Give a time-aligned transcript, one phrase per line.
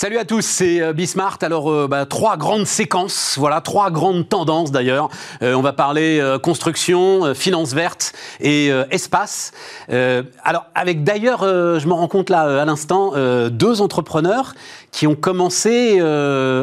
[0.00, 1.36] Salut à tous, c'est euh, Bismart.
[1.42, 5.10] Alors, euh, bah, trois grandes séquences, voilà, trois grandes tendances d'ailleurs.
[5.42, 9.52] Euh, on va parler construction, finance verte et espace.
[9.90, 13.12] alors, avec d'ailleurs, je me rends compte là à l'instant,
[13.50, 14.54] deux entrepreneurs
[14.90, 16.00] qui ont commencé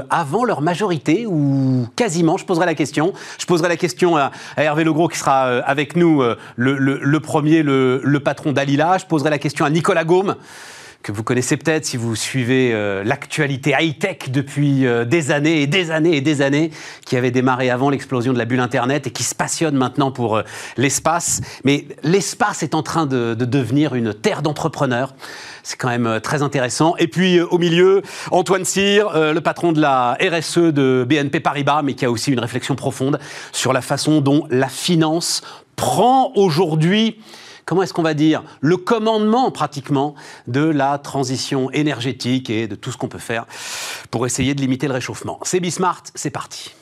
[0.10, 2.38] avant leur majorité ou quasiment.
[2.38, 3.14] Je poserai la question.
[3.38, 6.24] Je poserai la question à, Hervé Legros qui sera avec nous,
[6.56, 8.98] le, premier, le, le patron d'Alila.
[8.98, 10.36] Je poserai la question à Nicolas Gaume
[11.08, 15.68] que vous connaissez peut-être si vous suivez euh, l'actualité high-tech depuis euh, des années et
[15.68, 16.70] des années et des années,
[17.06, 20.36] qui avait démarré avant l'explosion de la bulle Internet et qui se passionne maintenant pour
[20.36, 20.44] euh,
[20.76, 21.40] l'espace.
[21.64, 25.16] Mais l'espace est en train de, de devenir une terre d'entrepreneurs.
[25.64, 26.98] C'est quand même très intéressant.
[26.98, 28.02] Et puis au milieu,
[28.32, 32.40] Antoine Cyr, le patron de la RSE de BNP Paribas, mais qui a aussi une
[32.40, 33.18] réflexion profonde
[33.54, 35.42] sur la façon dont la finance
[35.76, 37.18] prend aujourd'hui
[37.68, 40.16] comment est-ce qu'on va dire, le commandement pratiquement
[40.48, 43.46] de la transition énergétique et de tout ce qu'on peut faire
[44.10, 45.38] pour essayer de limiter le réchauffement.
[45.44, 46.74] C'est Bismart, c'est parti.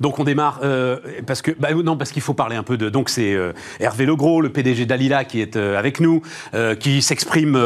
[0.00, 2.90] Donc on démarre euh, parce que bah, non parce qu'il faut parler un peu de
[2.90, 6.22] donc c'est euh, Hervé Legros, le PDG d'Alila qui est euh, avec nous,
[6.80, 7.58] qui s'exprime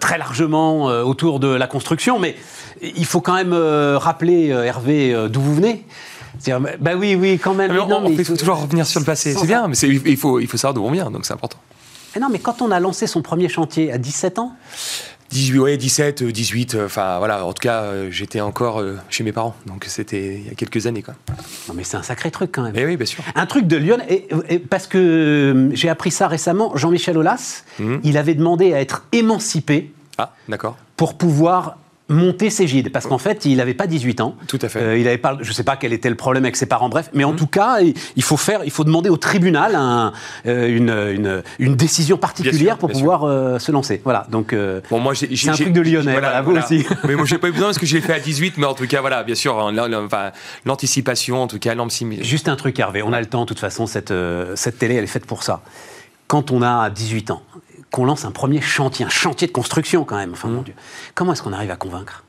[0.00, 2.36] très largement autour de la construction, mais
[2.82, 5.84] il faut quand même rappeler Hervé d'où vous venez.
[6.80, 7.72] Bah oui, oui, quand même.
[7.72, 9.34] non, il faut toujours revenir sur le passé.
[9.34, 11.58] C'est bien, mais il faut, il faut savoir d'où on vient, donc c'est important.
[12.20, 14.56] non, mais quand on a lancé son premier chantier à 17 ans?
[15.32, 19.32] 18, ouais, 17, 18, enfin voilà, en tout cas, euh, j'étais encore euh, chez mes
[19.32, 21.02] parents, donc c'était il y a quelques années.
[21.02, 21.14] Quoi.
[21.68, 22.74] Non mais c'est un sacré truc quand même.
[22.76, 23.24] Eh oui, bien sûr.
[23.34, 28.00] Un truc de Lyon, et, parce que euh, j'ai appris ça récemment, Jean-Michel Aulas, mhm.
[28.04, 29.92] il avait demandé à être émancipé.
[30.18, 30.76] Ah, d'accord.
[30.96, 31.78] Pour pouvoir
[32.12, 32.92] monter ses gides.
[32.92, 34.36] Parce qu'en fait, il n'avait pas 18 ans.
[34.46, 34.80] Tout à fait.
[34.80, 36.88] Euh, il avait pas, je ne sais pas quel était le problème avec ses parents,
[36.88, 37.10] bref.
[37.14, 37.36] Mais en mmh.
[37.36, 40.12] tout cas, il faut, faire, il faut demander au tribunal un,
[40.46, 44.00] euh, une, une, une, décision particulière pour pouvoir euh, se lancer.
[44.04, 44.26] Voilà.
[44.30, 44.54] Donc,
[44.90, 46.12] bon, moi, c'est un truc de lyonnais.
[46.12, 46.86] Voilà, vous aussi.
[47.04, 48.58] mais moi, j'ai pas eu besoin parce que je l'ai fait à 18.
[48.58, 49.72] Mais en tout cas, voilà, bien sûr,
[50.64, 51.74] l'anticipation, en tout cas,
[52.20, 53.02] Juste un truc, Hervé.
[53.02, 53.86] On a le temps, de toute façon.
[53.86, 54.12] Cette,
[54.54, 55.62] cette télé, elle est faite pour ça.
[56.26, 57.42] Quand on a 18 ans,
[57.92, 60.32] qu'on lance un premier chantier, un chantier de construction quand même.
[60.32, 60.74] Enfin, mon Dieu.
[61.14, 62.24] Comment est-ce qu'on arrive à convaincre?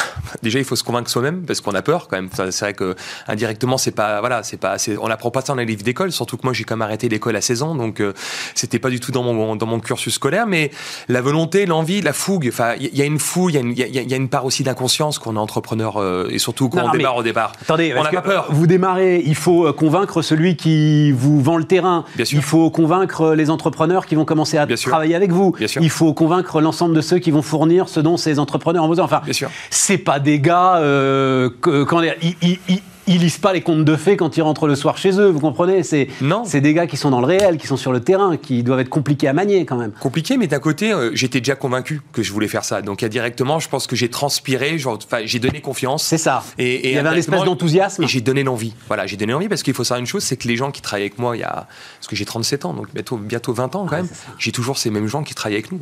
[0.42, 2.28] déjà il faut se convaincre soi-même parce qu'on a peur quand même.
[2.32, 2.94] c'est vrai que
[3.28, 6.12] indirectement c'est pas voilà c'est pas on n'apprend pas ça dans les livres d'école.
[6.12, 8.12] Surtout que moi j'ai quand même arrêté l'école à 16 ans donc euh,
[8.54, 10.46] c'était pas du tout dans mon dans mon cursus scolaire.
[10.46, 10.70] Mais
[11.08, 12.48] la volonté, l'envie, la fougue.
[12.48, 15.36] Enfin il y, a une fougue, il y, y, a une part aussi d'inconscience qu'on
[15.36, 17.52] est entrepreneur euh, et surtout quand on démarre au départ.
[17.62, 18.46] Attendez, on n'a pas peur.
[18.50, 22.04] Vous démarrez, il faut euh, convaincre celui qui vous vend le terrain.
[22.16, 22.38] Bien sûr.
[22.38, 25.52] Il faut convaincre les entrepreneurs qui vont commencer à travailler avec vous.
[25.52, 25.82] Bien sûr.
[25.82, 29.04] Il faut convaincre l'ensemble de ceux qui vont fournir ce dont ces entrepreneurs ont besoin.
[29.04, 29.50] Enfin, Bien sûr.
[29.82, 34.42] C'est pas des gars euh, quand ils, lisent pas les contes de fées quand ils
[34.42, 35.82] rentrent le soir chez eux, vous comprenez?
[35.82, 36.06] C'est
[36.44, 38.78] c'est des gars qui sont dans le réel, qui sont sur le terrain, qui doivent
[38.78, 39.90] être compliqués à manier quand même.
[39.90, 42.80] Compliqué, mais d'un côté, euh, j'étais déjà convaincu que je voulais faire ça.
[42.80, 44.76] Donc directement, je pense que j'ai transpiré,
[45.24, 46.04] j'ai donné confiance.
[46.04, 46.44] C'est ça.
[46.58, 48.04] Et, il y avait un espèce d'enthousiasme.
[48.04, 48.74] Et j'ai donné l'envie.
[48.86, 50.80] Voilà, j'ai donné l'envie parce qu'il faut savoir une chose, c'est que les gens qui
[50.80, 51.66] travaillent avec moi, il y a
[51.98, 54.90] parce que j'ai 37 ans, donc bientôt bientôt 20 ans quand même, j'ai toujours ces
[54.90, 55.80] mêmes gens qui travaillent avec nous.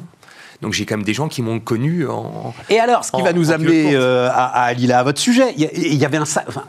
[0.63, 2.55] Donc j'ai quand même des gens qui m'ont connu en.
[2.69, 5.95] Et alors, ce qui va nous amener euh, à, à, Lila, à votre sujet, il
[5.95, 6.23] y, avait un.
[6.23, 6.65] Enfin,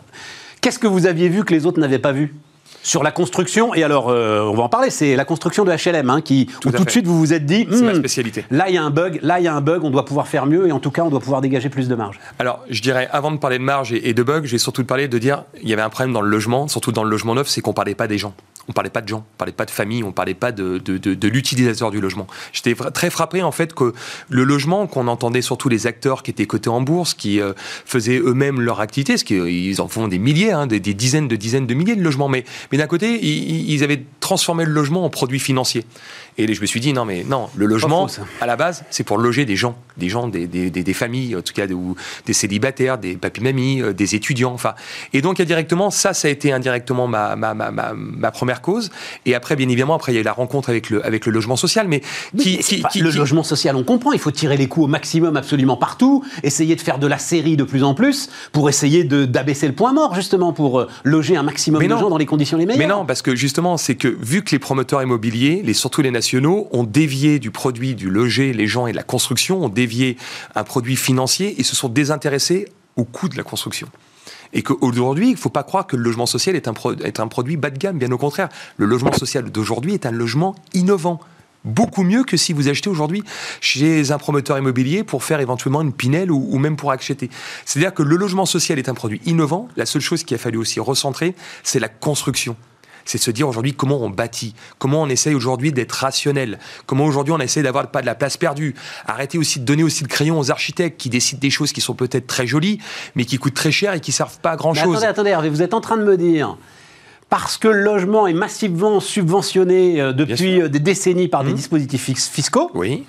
[0.62, 2.36] Qu'est-ce que vous aviez vu que les autres n'avaient pas vu?
[2.84, 6.10] Sur la construction, et alors euh, on va en parler, c'est la construction de HLM,
[6.10, 8.46] hein, qui, tout, où tout de suite vous vous êtes dit, c'est ma hmm, spécialité.
[8.52, 10.28] Là il y a un bug, là il y a un bug, on doit pouvoir
[10.28, 12.20] faire mieux, et en tout cas on doit pouvoir dégager plus de marge.
[12.40, 15.08] Alors je dirais, avant de parler de marge et, de bug, je vais surtout parler
[15.08, 17.48] de dire, il y avait un problème dans le logement, surtout dans le logement neuf,
[17.48, 18.34] c'est qu'on parlait pas des gens
[18.68, 21.28] on parlait pas de gens, on parlait pas de famille, on parlait pas de, de,
[21.28, 22.28] l'utilisateur du logement.
[22.54, 23.94] J'étais très frappé en fait que
[24.30, 28.20] le logement, qu'on entendait surtout les acteurs qui étaient cotés en bourse, qui euh, faisaient
[28.20, 31.74] eux-mêmes leur activité, parce qu'ils en font des milliers, hein, des, dizaines de dizaines de
[31.74, 35.84] milliers de logements, mais, mais d'un côté, ils, avaient transformé le logement en produit financier.
[36.38, 38.08] Et je me suis dit, non, mais non, le logement,
[38.40, 41.42] à la base, c'est pour loger des gens, des gens, des, des, des, familles, en
[41.42, 44.74] tout cas, ou des célibataires, des papis-mamies, euh, des étudiants, enfin.
[45.14, 48.92] Et donc, indirectement, ça, ça a été indirectement ma, ma, ma, ma, première cause.
[49.26, 51.32] Et après, bien évidemment, après, il y a eu la rencontre avec le, avec le
[51.32, 52.02] logement social, mais
[52.38, 55.78] qui, qui, le logement social, on comprend, il faut tirer les coûts au maximum absolument
[55.78, 59.74] partout, essayer de faire de la série de plus en plus, pour essayer d'abaisser le
[59.74, 62.80] point mort, justement, pour euh, loger un maximum de gens dans les conditions les meilleures.
[62.80, 66.12] Mais non, parce que justement, c'est que vu que les promoteurs immobiliers, les, surtout les
[66.72, 70.18] ont dévié du produit du loger, les gens et de la construction, ont dévié
[70.56, 73.88] un produit financier et se sont désintéressés au coût de la construction.
[74.54, 76.74] Et qu'aujourd'hui, il ne faut pas croire que le logement social est un,
[77.04, 78.50] est un produit bas de gamme, bien au contraire.
[78.78, 81.20] Le logement social d'aujourd'hui est un logement innovant
[81.64, 83.24] beaucoup mieux que si vous achetez aujourd'hui
[83.60, 87.30] chez un promoteur immobilier pour faire éventuellement une pinelle ou, ou même pour acheter.
[87.66, 89.68] C'est-à-dire que le logement social est un produit innovant.
[89.76, 92.56] La seule chose qu'il a fallu aussi recentrer, c'est la construction
[93.06, 97.34] C'est se dire aujourd'hui comment on bâtit, comment on essaye aujourd'hui d'être rationnel, comment aujourd'hui
[97.34, 98.76] on essaie d'avoir pas de la place perdue.
[99.06, 101.94] Arrêtez aussi de donner aussi le crayon aux architectes qui décident des choses qui sont
[101.94, 102.80] peut-être très jolies,
[103.16, 104.98] mais qui coûtent très cher et qui servent pas à grand chose.
[104.98, 106.58] attendez, attendez, Hervé, vous êtes en train de me dire
[107.30, 111.56] parce que le logement est massivement subventionné euh, depuis euh, des décennies par des mmh.
[111.56, 112.72] dispositifs fiscaux.
[112.74, 113.06] Oui.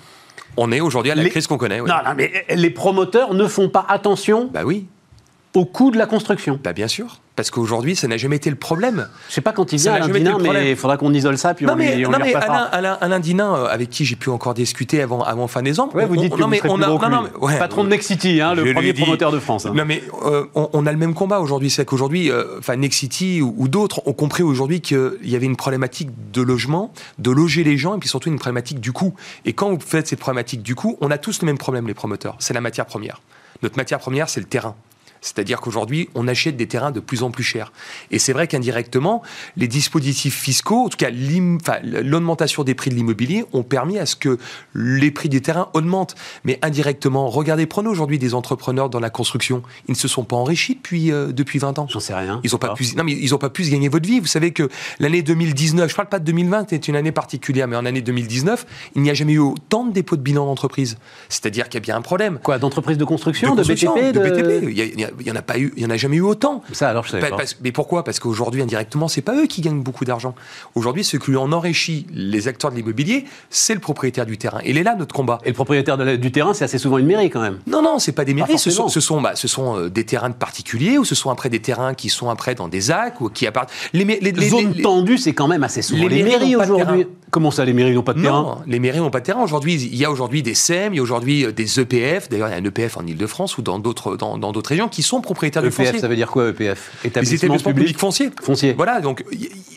[0.55, 1.79] On est aujourd'hui à la crise qu'on connaît.
[1.79, 4.49] Non, non, mais les promoteurs ne font pas attention.
[4.53, 4.87] Bah oui
[5.53, 6.59] au coût de la construction.
[6.63, 9.07] Bah bien sûr, parce qu'aujourd'hui, ça n'a jamais été le problème.
[9.29, 11.65] Je sais pas quand il vient Alain Dinin, mais il faudra qu'on isole ça puis
[11.65, 15.01] non, on, mais, non, mais Alain, Alain, Dinin, euh, avec qui j'ai pu encore discuter
[15.01, 15.95] avant, avant fin décembre.
[15.95, 18.73] Ouais, vous dites que non, mais on a, non, ouais, patron de Nexity, hein, le
[18.73, 19.65] premier promoteur de France.
[19.65, 19.73] Hein.
[19.75, 22.59] Non mais euh, on, a le même combat aujourd'hui, c'est qu'aujourd'hui, euh,
[23.41, 27.63] ou, ou d'autres ont compris aujourd'hui qu'il y avait une problématique de logement, de loger
[27.63, 29.13] les gens, et puis surtout une problématique du coût.
[29.45, 31.93] Et quand vous faites cette problématique du coût, on a tous le même problème les
[31.93, 33.21] promoteurs, c'est la matière première.
[33.63, 34.75] Notre matière première, c'est le terrain.
[35.23, 37.71] C'est-à-dire qu'aujourd'hui, on achète des terrains de plus en plus chers.
[38.11, 39.23] Et c'est vrai qu'indirectement,
[39.57, 44.15] les dispositifs fiscaux, en tout cas l'augmentation des prix de l'immobilier, ont permis à ce
[44.15, 44.37] que
[44.75, 46.15] les prix des terrains augmentent.
[46.43, 49.63] Mais indirectement, regardez, prenez aujourd'hui des entrepreneurs dans la construction.
[49.87, 51.87] Ils ne se sont pas enrichis depuis, euh, depuis 20 ans.
[51.89, 52.41] J'en sais rien.
[52.43, 54.19] Ils n'ont pas, pu, non, mais ils ont pas pu gagner votre vie.
[54.19, 54.69] Vous savez que
[54.99, 58.01] l'année 2019, je ne parle pas de 2020, c'est une année particulière, mais en année
[58.01, 58.65] 2019,
[58.95, 60.97] il n'y a jamais eu autant de dépôts de bilan d'entreprise.
[61.29, 62.39] C'est-à-dire qu'il y a bien un problème.
[62.43, 64.19] Quoi, d'entreprises de construction, de, BTP, de...
[64.19, 64.69] BTP.
[64.69, 66.21] Il y a, il y en a pas eu, il y en a jamais eu
[66.21, 66.63] autant.
[66.71, 67.37] Ça alors je sais pas.
[67.63, 68.03] mais pourquoi?
[68.03, 70.35] Parce qu'aujourd'hui indirectement, c'est pas eux qui gagnent beaucoup d'argent.
[70.75, 74.59] Aujourd'hui, ce qui en enrichit les acteurs de l'immobilier, c'est le propriétaire du terrain.
[74.63, 75.39] Et il est là notre combat.
[75.43, 77.59] Et le propriétaire du terrain, c'est assez souvent une mairie quand même.
[77.67, 78.57] Non non, c'est pas des mairies.
[78.57, 81.29] ce sont, ce sont, bah, ce sont euh, des terrains de particuliers ou ce sont
[81.29, 83.77] après des terrains qui sont après dans des ZAC ou qui appartiennent.
[83.93, 86.07] Les, les, les zones tendues, c'est quand même assez souvent.
[86.07, 87.07] Les, mairies aujourd'hui.
[87.31, 88.43] Comment ça, les mairies n'ont pas de terrain?
[88.43, 89.43] Non, les mairies n'ont pas de terrain.
[89.43, 92.29] Aujourd'hui, il y a aujourd'hui des SEM, il y a aujourd'hui euh, des EPF.
[92.29, 95.02] D'ailleurs, il y a un EPF en Ile-de-France ou dans d'autres dans d'autres régions qui
[95.03, 95.99] sont propriétaires de foncier.
[95.99, 98.29] ça veut dire quoi EPF Établissement public, foncier.
[98.41, 98.73] Foncier.
[98.73, 99.23] Voilà, donc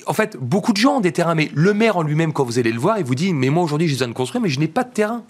[0.06, 2.58] en fait, beaucoup de gens ont des terrains, mais le maire en lui-même, quand vous
[2.58, 4.60] allez le voir, il vous dit, mais moi aujourd'hui j'ai besoin de construire, mais je
[4.60, 5.22] n'ai pas de terrain.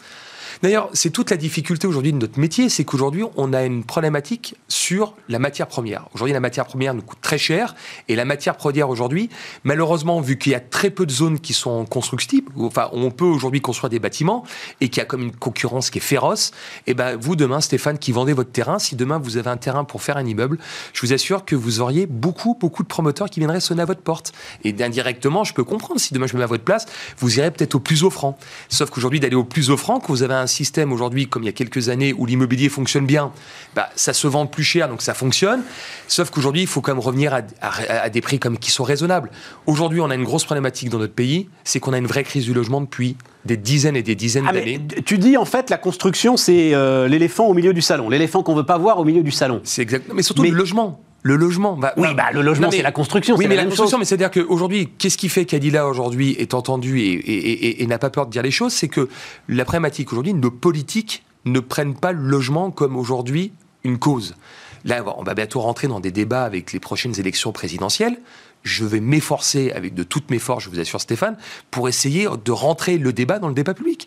[0.62, 4.56] D'ailleurs, c'est toute la difficulté aujourd'hui de notre métier, c'est qu'aujourd'hui, on a une problématique
[4.68, 6.08] sur la matière première.
[6.14, 7.74] Aujourd'hui, la matière première nous coûte très cher,
[8.08, 9.28] et la matière première aujourd'hui,
[9.64, 13.24] malheureusement, vu qu'il y a très peu de zones qui sont constructibles, enfin, on peut
[13.24, 14.44] aujourd'hui construire des bâtiments,
[14.80, 16.52] et qu'il y a comme une concurrence qui est féroce,
[16.86, 19.56] et eh ben, vous, demain, Stéphane, qui vendez votre terrain, si demain vous avez un
[19.56, 20.58] terrain pour faire un immeuble,
[20.92, 24.00] je vous assure que vous auriez beaucoup, beaucoup de promoteurs qui viendraient sonner à votre
[24.02, 24.32] porte.
[24.64, 26.86] Et indirectement, je peux comprendre, si demain je me mets à votre place,
[27.18, 28.38] vous irez peut-être au plus offrant.
[28.68, 31.46] Sauf qu'aujourd'hui, d'aller au plus offrant, que vous avez un un système aujourd'hui, comme il
[31.46, 33.32] y a quelques années, où l'immobilier fonctionne bien,
[33.74, 35.62] bah, ça se vend plus cher, donc ça fonctionne.
[36.06, 39.30] Sauf qu'aujourd'hui, il faut quand même revenir à, des prix comme, qui sont raisonnables.
[39.66, 42.44] Aujourd'hui, on a une grosse problématique dans notre pays, c'est qu'on a une vraie crise
[42.44, 44.80] du logement depuis des dizaines et des dizaines ah, d'années.
[45.04, 48.54] Tu dis en fait la construction c'est euh, l'éléphant au milieu du salon, l'éléphant qu'on
[48.54, 49.60] veut pas voir au milieu du salon.
[49.64, 51.00] C'est exactement, mais surtout le logement.
[51.26, 51.76] Le logement.
[51.76, 53.34] Bah, oui, bah, le logement, c'est la construction.
[53.36, 57.84] Oui, mais la, construction, mais c'est-à-dire qu'aujourd'hui, qu'est-ce qui fait qu'Adila, aujourd'hui, est entendu et,
[57.88, 58.72] n'a pas peur de dire les choses?
[58.72, 59.08] C'est que
[59.48, 63.52] la problématique aujourd'hui, nos politiques ne prennent pas le logement comme aujourd'hui
[63.82, 64.36] une cause.
[64.84, 68.20] Là, on va bientôt rentrer dans des débats avec les prochaines élections présidentielles.
[68.62, 71.36] Je vais m'efforcer avec de toutes mes forces, je vous assure Stéphane,
[71.72, 74.06] pour essayer de rentrer le débat dans le débat public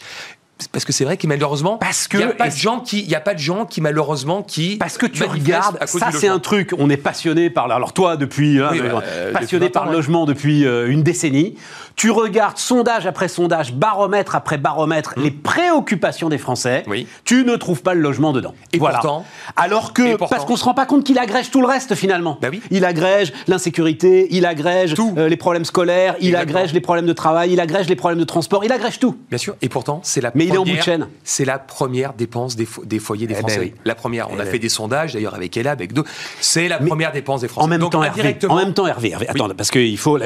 [0.72, 3.00] parce que c'est vrai que malheureusement, parce que il n'y a pas de gens qui,
[3.00, 6.28] il y a pas de gens qui malheureusement qui parce que tu regardes, ça c'est
[6.28, 6.74] un truc.
[6.78, 10.66] On est passionné par alors toi depuis hein, bah, euh, passionné par le logement depuis
[10.66, 11.56] euh, une décennie.
[11.96, 15.24] Tu regardes sondage après sondage, baromètre après baromètre, hum.
[15.24, 16.84] les préoccupations des Français.
[16.88, 17.08] Oui.
[17.26, 18.54] Tu ne trouves pas le logement dedans.
[18.74, 21.96] Et pourtant, alors que parce qu'on se rend pas compte qu'il agrège tout le reste
[21.96, 22.38] finalement.
[22.42, 22.62] Bah oui.
[22.72, 27.52] Il agrège l'insécurité, il agrège euh, les problèmes scolaires, il agrège les problèmes de travail,
[27.52, 29.18] il agrège les problèmes de transport, il agrège tout.
[29.30, 29.56] Bien sûr.
[29.62, 31.08] Et pourtant, c'est la Mais il est en bout de chaîne.
[31.24, 33.74] C'est la première dépense des, foyers des eh ben Français.
[33.86, 34.30] La première.
[34.32, 36.10] On a eh fait ben des sondages d'ailleurs avec Ella, avec d'autres.
[36.42, 37.66] C'est la première dépense des Français.
[37.66, 40.20] En même temps, Hervé, en même temps, Hervé, attends, parce qu'il faut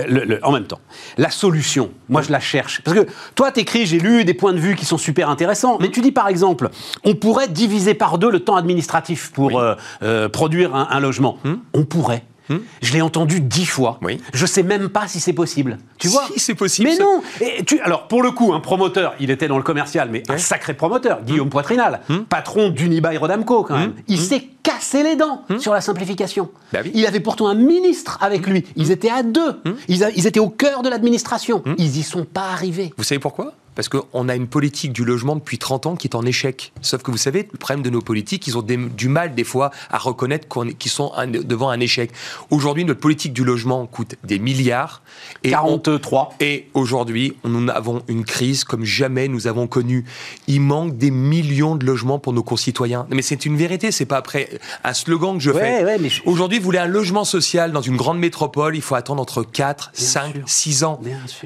[0.43, 0.79] en même temps.
[1.17, 2.81] La solution moi, je la cherche.
[2.83, 5.89] Parce que toi, t'écris, j'ai lu des points de vue qui sont super intéressants, mais
[5.89, 6.69] tu dis par exemple,
[7.03, 11.37] on pourrait diviser par deux le temps administratif pour euh, euh, produire un, logement.
[11.43, 11.55] Hmm.
[11.73, 12.23] On pourrait.
[12.53, 12.59] Hmm.
[12.81, 13.99] Je l'ai entendu dix fois.
[14.01, 14.19] Oui.
[14.33, 15.77] Je sais même pas si c'est possible.
[15.97, 16.89] Tu vois Si c'est possible.
[16.89, 17.21] Mais non.
[17.41, 20.37] Et tu, alors pour le coup, un promoteur, il était dans le commercial, mais un
[20.37, 21.51] sacré promoteur, Guillaume hmm.
[21.51, 23.93] Poitrinal, patron d'Unibail Rodamco quand même.
[24.07, 26.49] Il s'est cassé les dents sur la simplification.
[26.71, 28.63] Bah il avait pourtant un ministre avec lui.
[28.75, 29.61] Ils étaient à deux.
[29.87, 31.63] Ils, ils, étaient au cœur de l'administration.
[31.77, 32.93] Ils y sont pas arrivés.
[32.97, 33.53] Vous savez pourquoi?
[33.75, 36.73] Parce qu'on a une politique du logement depuis 30 ans qui est en échec.
[36.81, 39.71] Sauf que vous savez, le problème de nos politiques, ils ont du mal des fois
[39.89, 42.11] à reconnaître qu'ils sont devant un échec.
[42.49, 45.01] Aujourd'hui, notre politique du logement coûte des milliards.
[45.43, 46.35] Et 43.
[46.39, 50.05] et aujourd'hui, nous avons une crise comme jamais nous avons connu.
[50.47, 53.07] Il manque des millions de logements pour nos concitoyens.
[53.09, 54.49] Mais c'est une vérité, c'est pas après
[54.83, 55.85] un slogan que je fais.
[56.25, 59.91] Aujourd'hui, vous voulez un logement social dans une grande métropole, il faut attendre entre 4,
[59.93, 60.99] 5, 6 ans.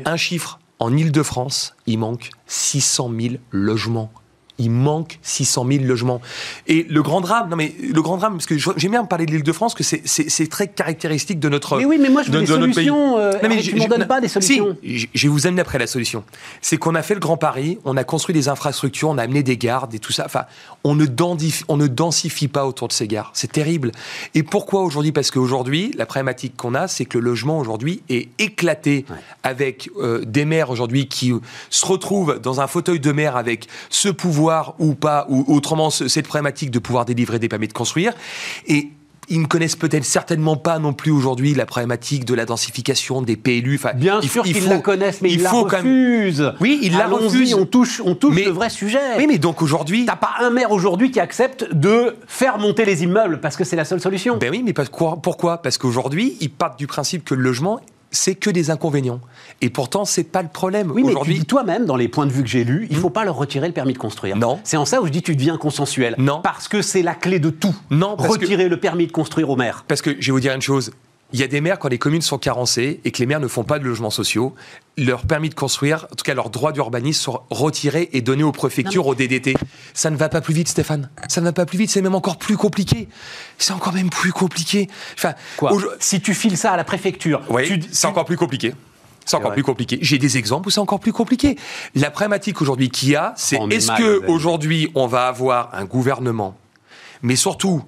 [0.06, 4.12] Un chiffre en Ile-de-France, il manque 600 000 logements
[4.60, 6.22] il manque 600 000 logements.
[6.68, 9.32] Et le grand drame, non mais le grand drame, parce que j'aime bien parler de
[9.32, 11.78] l'Île-de-France, que c'est très caractéristique de notre.
[11.78, 13.18] Mais oui, mais moi je veux des solutions.
[13.18, 14.78] Euh, non, mais tu m'en donnes pas des solutions.
[14.84, 16.24] Si, je vais vous amener après la solution.
[16.62, 19.44] C'est qu'on a fait le Grand Paris, on a construit des infrastructures, on a amené
[19.44, 20.24] des gardes et tout ça.
[20.26, 20.46] Enfin,
[20.84, 23.32] on ne, densifie, on ne densifie pas autour de ces gares.
[23.34, 23.92] C'est terrible.
[24.34, 25.12] Et pourquoi aujourd'hui?
[25.12, 29.06] Parce qu'aujourd'hui, la problématique qu'on a, c'est que le logement aujourd'hui est éclaté
[29.44, 31.34] avec euh, des maires aujourd'hui qui
[31.70, 34.47] se retrouvent dans un fauteuil de maire avec ce pouvoir
[34.80, 38.14] ou pas, ou autrement cette problématique de pouvoir délivrer des permis de construire.
[38.68, 38.92] Et
[39.30, 43.36] ils ne connaissent peut-être certainement pas non plus aujourd'hui la problématique de la densification des
[43.36, 43.76] PLU.
[43.76, 46.54] Enfin, Bien sûr qu'ils la connaissent, mais ils la refusent.
[46.62, 47.54] Oui, ils la refusent.
[47.54, 49.18] On touche, on touche le vrai sujet.
[49.18, 53.04] Oui, mais donc aujourd'hui, t'as pas un maire aujourd'hui qui accepte de faire monter les
[53.04, 54.38] immeubles parce que c'est la seule solution.
[54.38, 55.62] Ben oui, mais pourquoi?
[55.62, 57.82] Parce qu'aujourd'hui, ils partent du principe que le logement
[58.18, 59.22] c'est que des inconvénients.
[59.62, 60.92] Et pourtant, c'est pas le problème.
[60.92, 63.02] Oui, mais tu dis toi-même, dans les points de vue que j'ai lus, il hmm.
[63.02, 64.36] faut pas leur retirer le permis de construire.
[64.36, 64.60] Non.
[64.64, 66.16] C'est en ça où je dis tu deviens consensuel.
[66.18, 66.42] Non.
[66.42, 67.76] Parce que c'est la clé de tout.
[67.90, 68.16] Non.
[68.16, 69.86] retirer le permis de construire aux maires.
[69.88, 70.92] Parce que je vais vous dire une chose.
[71.34, 73.50] Il y a des maires, quand les communes sont carencées et que les maires ne
[73.50, 74.56] font pas de logements sociaux,
[74.98, 78.54] leur permis de construire, en tout cas leurs droits d'urbanisme, sont retirés et donnés aux
[78.54, 79.56] préfectures, aux DDT.
[79.94, 81.10] Ça ne va pas plus vite, Stéphane.
[81.28, 83.10] Ça ne va pas plus vite, c'est même encore plus compliqué.
[83.58, 84.88] C'est encore même plus compliqué.
[85.16, 88.74] Enfin, Quoi Si tu files ça à la préfecture, oui, c'est encore plus compliqué.
[89.26, 90.00] C'est encore plus compliqué.
[90.02, 91.58] J'ai des exemples où c'est encore plus compliqué.
[91.94, 96.56] La problématique aujourd'hui qu'il y a, c'est est-ce que aujourd'hui on va avoir un gouvernement,
[97.22, 97.84] mais surtout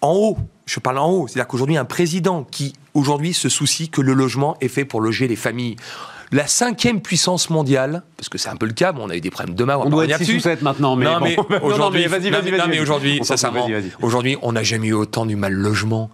[0.00, 4.00] en haut, je parle en haut, c'est-à-dire qu'aujourd'hui un président qui aujourd'hui se soucie que
[4.00, 5.76] le logement est fait pour loger les familles
[6.30, 9.20] la cinquième puissance mondiale, parce que c'est un peu le cas, bon, on a eu
[9.20, 12.06] des problèmes demain, on, on doit être 6 ou 7 maintenant, mais, non, mais aujourd'hui,
[12.06, 12.68] vas-y, vas-y, vas-y.
[12.68, 13.20] mais aujourd'hui,
[14.02, 16.10] aujourd'hui, on n'a jamais eu autant du mal logement.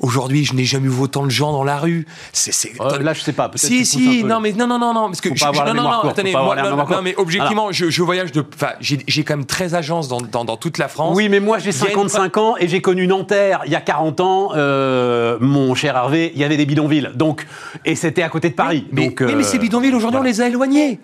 [0.00, 2.06] Aujourd'hui, je n'ai jamais vu autant de gens dans la rue.
[2.32, 3.50] C'est, euh, là, je sais pas.
[3.54, 6.32] Si, si, non, mais non, non, non, non, parce que je, non, non, non, attendez,
[6.32, 10.44] non, mais objectivement, je, je, voyage de, enfin, j'ai, quand même 13 agences dans, dans,
[10.44, 11.16] dans, toute la France.
[11.16, 14.50] Oui, mais moi, j'ai 55 ans et j'ai connu Nanterre il y a 40 ans.
[14.54, 17.46] Euh, mon cher Hervé, il y avait des bidonvilles, donc,
[17.84, 18.86] et c'était à côté de Paris.
[18.92, 21.00] Mais, donc, mais, mais, ces bidonvilles aujourd'hui, on les a éloignés.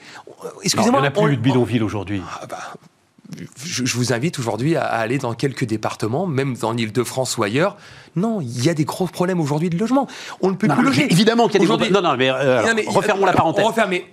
[0.63, 1.01] Excusez-moi.
[1.01, 2.23] Il n'y en a plus de bidonvilles aujourd'hui.
[2.41, 2.59] Ah, bah,
[3.65, 7.77] je, vous invite aujourd'hui à, aller dans quelques départements, même dans l'Île-de-France ou ailleurs.
[8.17, 10.07] Non, il y a des gros problèmes aujourd'hui de logement.
[10.41, 11.07] On ne peut plus loger.
[11.11, 11.93] Évidemment qu'il y a des problèmes.
[11.93, 13.65] Non, non, mais, euh, refermons la parenthèse.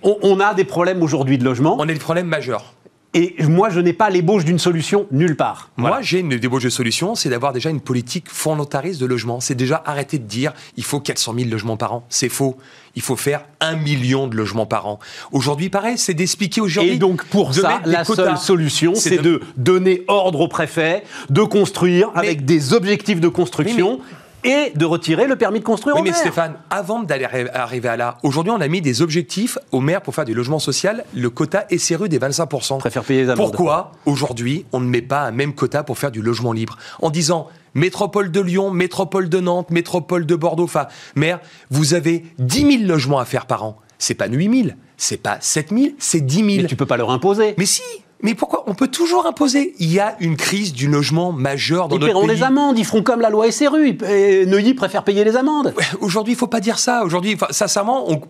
[0.02, 1.76] On, on, a des problèmes aujourd'hui de logement.
[1.78, 2.74] On a des problèmes majeurs.
[3.16, 5.70] Et moi, je n'ai pas l'ébauche d'une solution nulle part.
[5.78, 9.40] Moi, j'ai une ébauche de solution, c'est d'avoir déjà une politique volontariste de logement.
[9.40, 12.04] C'est déjà arrêter de dire il faut 400 000 logements par an.
[12.10, 12.58] C'est faux.
[12.94, 14.98] Il faut faire un million de logements par an.
[15.32, 16.94] Aujourd'hui, pareil, c'est d'expliquer aujourd'hui.
[16.94, 19.40] Et donc, pour ça, la seule solution, c'est de...
[19.56, 24.00] donner ordre au préfet de construire avec des objectifs de construction
[24.46, 28.18] et de retirer le permis de construire oui, mais Stéphane, avant d'aller arriver à là,
[28.22, 31.66] aujourd'hui, on a mis des objectifs aux maires pour faire du logement social, le quota
[31.76, 32.78] SRU des 25%.
[32.78, 33.50] Préfère payer les amendes.
[33.50, 37.10] Pourquoi, aujourd'hui, on ne met pas un même quota pour faire du logement libre En
[37.10, 42.78] disant, métropole de Lyon, métropole de Nantes, métropole de Bordeaux, enfin, maire, vous avez 10
[42.78, 43.78] 000 logements à faire par an.
[43.98, 46.48] C'est pas 8 000, c'est pas 7 000, c'est 10 000.
[46.48, 47.54] Mais tu peux pas leur imposer.
[47.58, 47.82] Mais si
[48.22, 49.74] mais pourquoi On peut toujours imposer?
[49.78, 52.22] Il y a une crise du logement majeur dans ils notre pays.
[52.22, 53.98] Ils paieront les amendes, ils feront comme la loi SRU.
[54.08, 55.74] Et Neuilly préfère payer les amendes.
[56.00, 57.04] Aujourd'hui, il ne faut pas dire ça.
[57.04, 58.20] Aujourd'hui, sincèrement, on,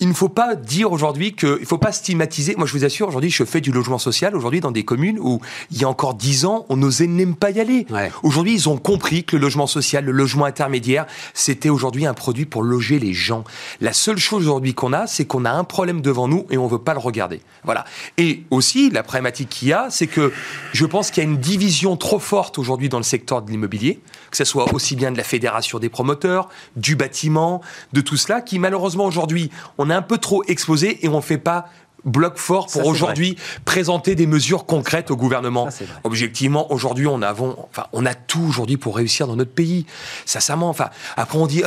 [0.00, 2.54] il ne faut pas dire aujourd'hui qu'il ne faut pas stigmatiser.
[2.56, 5.40] Moi, je vous assure, aujourd'hui, je fais du logement social aujourd'hui dans des communes où,
[5.70, 7.86] il y a encore dix ans, on n'osait même pas y aller.
[8.22, 12.46] Aujourd'hui, ils ont compris que le logement social, le logement intermédiaire, c'était aujourd'hui un produit
[12.46, 13.44] pour loger les gens.
[13.80, 16.64] La seule chose aujourd'hui qu'on a, c'est qu'on a un problème devant nous et on
[16.64, 17.40] ne veut pas le regarder.
[17.64, 17.84] Voilà.
[18.18, 20.30] Et aussi, la problématique qu'il y a, c'est que
[20.72, 24.00] je pense qu'il y a une division trop forte aujourd'hui dans le secteur de l'immobilier,
[24.30, 27.62] que ce soit aussi bien de la fédération des promoteurs, du bâtiment,
[27.94, 31.20] de tout cela, qui malheureusement aujourd'hui, on est un peu trop exposé et on ne
[31.22, 31.66] fait pas
[32.06, 35.68] bloc fort pour aujourd'hui présenter des mesures concrètes au gouvernement.
[36.04, 39.86] Objectivement, aujourd'hui, on, enfin, on a tout aujourd'hui pour réussir dans notre pays.
[40.24, 41.62] Sincèrement, enfin, après on dit...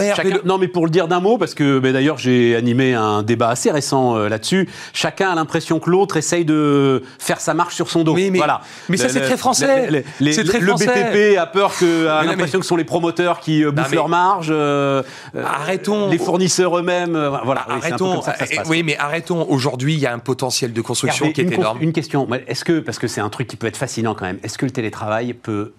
[0.45, 3.71] Non, mais pour le dire d'un mot, parce que d'ailleurs j'ai animé un débat assez
[3.71, 8.03] récent euh, là-dessus, chacun a l'impression que l'autre essaye de faire sa marche sur son
[8.03, 8.13] dos.
[8.13, 8.61] mais, voilà.
[8.87, 10.03] mais ça c'est très français.
[10.19, 13.63] c'est très le BTP a peur que, a l'impression que ce sont les promoteurs qui
[13.63, 14.49] euh, bouffent leur marge.
[14.51, 15.03] Euh,
[15.43, 16.09] arrêtons.
[16.09, 17.17] Les fournisseurs eux-mêmes.
[17.43, 17.65] voilà.
[17.69, 18.21] arrêtons.
[18.67, 19.45] oui, mais arrêtons.
[19.49, 21.79] Aujourd'hui, il y a un potentiel de construction qui est énorme.
[21.81, 24.37] Une question, est-ce que, parce que c'est un truc qui peut être fascinant quand même,
[24.43, 25.73] est-ce que le télétravail peut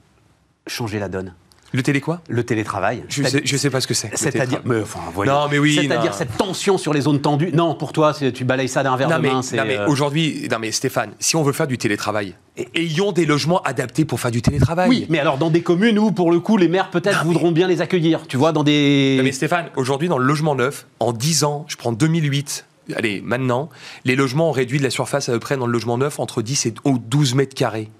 [0.67, 1.35] changer la donne?
[1.73, 2.21] Le télé quoi?
[2.29, 3.05] Le télétravail.
[3.09, 4.11] Je sais, sais pas ce que c'est.
[4.17, 7.53] C'est-à-dire, enfin, non, mais oui, c'est-à-dire cette tension sur les zones tendues.
[7.55, 9.41] Non, pour toi, tu balayes ça d'un verre de main.
[9.53, 12.35] Non, mais euh, aujourd'hui, non mais Stéphane, si on veut faire du télétravail,
[12.75, 14.89] ayons des logements adaptés pour faire du télétravail.
[14.89, 17.69] Oui, mais alors dans des communes où, pour le coup, les maires peut-être voudront bien
[17.69, 18.27] les accueillir.
[18.27, 19.15] Tu vois, dans des.
[19.19, 22.67] Non mais Stéphane, aujourd'hui, dans le logement neuf, en 10 ans, je prends 2008,
[22.97, 23.71] allez, maintenant,
[24.05, 26.43] les logements ont réduit de la surface à peu près dans le logement neuf entre
[26.43, 27.91] 10 et 12 mètres carrés.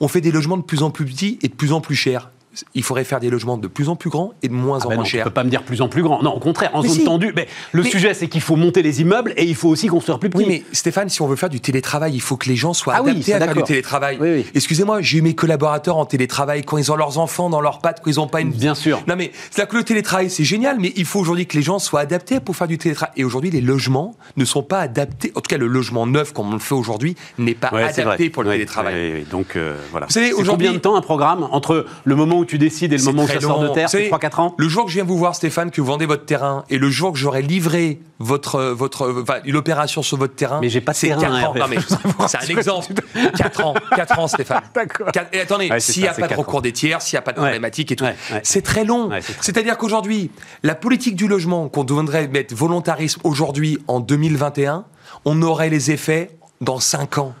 [0.00, 2.30] On fait des logements de plus en plus petits et de plus en plus chers
[2.74, 4.88] il faudrait faire des logements de plus en plus grands et de moins ah en
[4.90, 5.24] ben moins chers.
[5.24, 6.22] Tu peux pas me dire plus en plus grand.
[6.22, 7.32] Non, au contraire, en zone tendue.
[7.34, 10.30] Mais le sujet, c'est qu'il faut monter les immeubles et il faut aussi construire plus
[10.30, 10.44] petit.
[10.44, 12.94] Oui, mais Stéphane, si on veut faire du télétravail, il faut que les gens soient
[12.96, 14.44] ah adaptés à faire du télétravail.
[14.54, 18.00] Excusez-moi, j'ai eu mes collaborateurs en télétravail quand ils ont leurs enfants dans leurs pattes,
[18.02, 18.50] quand ils n'ont pas une.
[18.50, 19.02] Bien sûr.
[19.06, 21.78] Non, mais c'est que le télétravail, c'est génial, mais il faut aujourd'hui que les gens
[21.78, 23.14] soient adaptés pour faire du télétravail.
[23.16, 25.32] Et aujourd'hui, les logements ne sont pas adaptés.
[25.34, 28.42] En tout cas, le logement neuf, comme on le fait aujourd'hui, n'est pas adapté pour
[28.42, 29.24] le télétravail.
[29.30, 30.06] Donc euh, voilà.
[30.06, 30.66] Vous savez, aujourd'hui.
[30.66, 33.68] Combien de temps un programme entre le moment où tu décides et le moment de
[33.68, 36.24] terre, 3-4 ans Le jour que je viens vous voir, Stéphane, que vous vendez votre
[36.24, 40.80] terrain, et le jour que j'aurai livré votre, votre, l'opération sur votre terrain, mais j'ai
[40.80, 41.52] pas de terrain.
[41.54, 42.26] 4 ans.
[42.28, 42.92] c'est un exemple.
[43.36, 44.62] 4 ans, 4 ans, Stéphane.
[44.74, 45.08] D'accord.
[45.32, 47.38] Et attendez, s'il n'y a pas de recours des tiers, s'il n'y a pas de
[47.38, 48.06] problématique et tout,
[48.42, 49.10] c'est très long.
[49.40, 50.30] C'est-à-dire qu'aujourd'hui,
[50.62, 54.84] la politique du logement qu'on devrait mettre volontarisme aujourd'hui en 2021,
[55.24, 57.34] on aurait les effets dans 5 ans.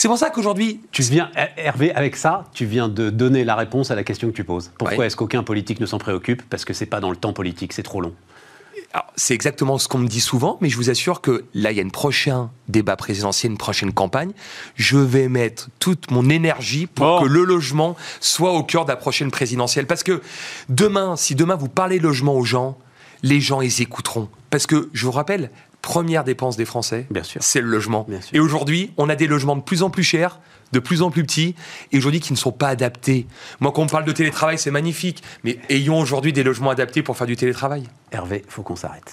[0.00, 0.80] C'est pour ça qu'aujourd'hui.
[0.92, 4.32] Tu viens, Hervé, avec ça, tu viens de donner la réponse à la question que
[4.32, 4.72] tu poses.
[4.78, 6.40] Pourquoi est-ce qu'aucun politique ne s'en préoccupe?
[6.48, 8.14] Parce que c'est pas dans le temps politique, c'est trop long.
[9.16, 11.82] C'est exactement ce qu'on me dit souvent, mais je vous assure que là, il y
[11.82, 14.32] a un prochain débat présidentiel, une prochaine campagne.
[14.74, 17.22] Je vais mettre toute mon énergie pour oh.
[17.22, 19.86] que le logement soit au cœur de la prochaine présidentielle.
[19.86, 20.22] Parce que
[20.70, 22.78] demain, si demain vous parlez logement aux gens,
[23.22, 24.30] les gens, ils écouteront.
[24.48, 27.06] Parce que, je vous rappelle, première dépense des Français,
[27.40, 28.06] c'est le logement.
[28.32, 30.40] Et aujourd'hui, on a des logements de plus en plus chers,
[30.72, 31.54] de plus en plus petits,
[31.92, 33.26] et aujourd'hui qui ne sont pas adaptés.
[33.60, 37.16] Moi, quand on parle de télétravail, c'est magnifique, mais ayons aujourd'hui des logements adaptés pour
[37.16, 37.84] faire du télétravail.
[38.12, 39.12] Hervé, faut qu'on s'arrête.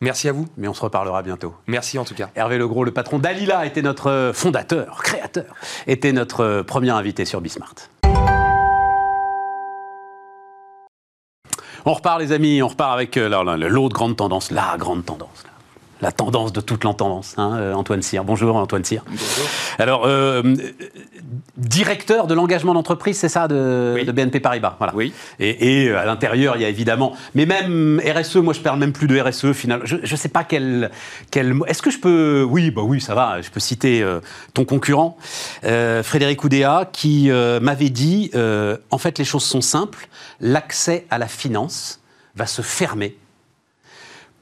[0.00, 0.46] Merci à vous.
[0.56, 1.54] Mais on se reparlera bientôt.
[1.66, 2.28] Merci en tout cas.
[2.34, 5.54] Hervé Legros, le patron d'Alila, était notre fondateur, créateur,
[5.86, 7.74] était notre premier invité sur Bismart.
[11.86, 13.28] On repart, les amis, on repart avec euh,
[13.68, 15.44] l'autre grande tendance, la grande tendance
[16.04, 18.24] la tendance de toute l'entendance, hein, euh, Antoine Cyr.
[18.24, 19.02] Bonjour Antoine Cyr.
[19.08, 19.48] Bonjour.
[19.78, 20.42] Alors, euh,
[21.56, 24.76] directeur de l'engagement d'entreprise, c'est ça, de, BNP Paribas.
[24.76, 24.94] Voilà.
[24.94, 25.14] Oui.
[25.40, 28.92] Et, euh, à l'intérieur, il y a évidemment, mais même RSE, moi je parle même
[28.92, 29.80] plus de RSE final.
[29.84, 30.90] Je ne sais pas quel,
[31.30, 33.40] quel Est-ce que je peux, oui, bah oui, ça va.
[33.40, 34.04] Je peux citer
[34.52, 35.16] ton concurrent,
[35.62, 37.30] Frédéric Oudéa, qui
[37.62, 38.30] m'avait dit,
[38.90, 40.08] en fait, les choses sont simples.
[40.40, 42.00] L'accès à la finance
[42.36, 43.16] va se fermer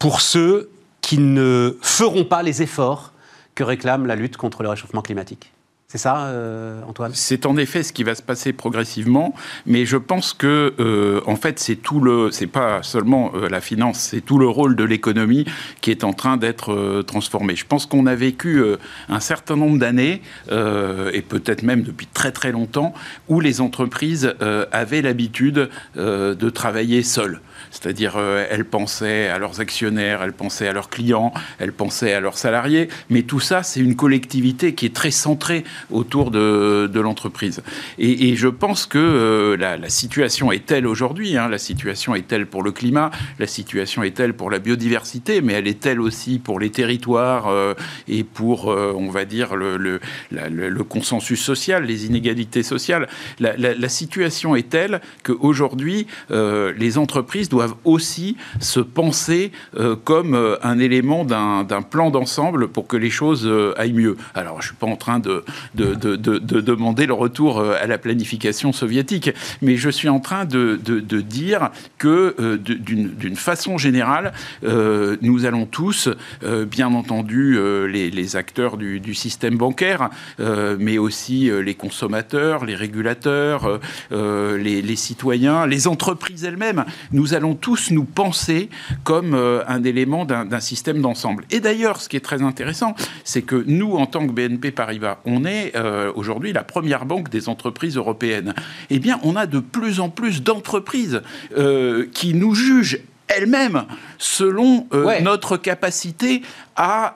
[0.00, 0.71] pour ceux
[1.02, 3.12] qui ne feront pas les efforts
[3.54, 5.52] que réclame la lutte contre le réchauffement climatique.
[5.92, 7.12] C'est ça, euh, Antoine?
[7.14, 9.34] C'est en effet ce qui va se passer progressivement,
[9.66, 13.60] mais je pense que, euh, en fait, c'est tout le, c'est pas seulement euh, la
[13.60, 15.44] finance, c'est tout le rôle de l'économie
[15.82, 17.56] qui est en train d'être transformé.
[17.56, 18.64] Je pense qu'on a vécu
[19.10, 22.94] un certain nombre d'années, et peut-être même depuis très très longtemps,
[23.28, 24.34] où les entreprises
[24.72, 27.40] avaient l'habitude de travailler seules.
[27.72, 32.20] C'est-à-dire, euh, elles pensaient à leurs actionnaires, elles pensaient à leurs clients, elles pensaient à
[32.20, 32.88] leurs salariés.
[33.08, 37.62] Mais tout ça, c'est une collectivité qui est très centrée autour de, l'entreprise.
[37.98, 42.46] Et, je pense que euh, la, situation est telle aujourd'hui, hein, la situation est telle
[42.46, 46.38] pour le climat, la situation est telle pour la biodiversité, mais elle est telle aussi
[46.38, 47.74] pour les territoires euh,
[48.06, 53.08] et pour, on va dire, le, le, consensus social, les inégalités sociales.
[53.40, 60.56] La, la situation est telle qu'aujourd'hui, les entreprises doivent aussi se penser euh, comme euh,
[60.62, 64.16] un élément d'un plan d'ensemble pour que les choses euh, aillent mieux.
[64.34, 65.44] Alors, je ne suis pas en train de,
[65.74, 66.16] de, de,
[66.60, 70.76] demander le retour à la planification soviétique, mais je suis en train de,
[71.20, 76.08] dire que, d'une façon générale, nous allons tous,
[76.66, 84.82] bien entendu, les, acteurs du, du, système bancaire, mais aussi les consommateurs, les régulateurs, les,
[84.82, 88.68] les citoyens, les entreprises elles-mêmes, nous allons tous nous penser
[89.04, 91.44] comme euh, un élément d'un système d'ensemble.
[91.50, 95.18] Et d'ailleurs, ce qui est très intéressant, c'est que nous, en tant que BNP Paribas,
[95.24, 98.54] on est euh, aujourd'hui la première banque des entreprises européennes.
[98.90, 101.22] Eh bien, on a de plus en plus d'entreprises
[101.56, 103.84] euh, qui nous jugent elles-mêmes
[104.18, 104.86] selon
[105.22, 106.42] notre capacité
[106.76, 107.14] à.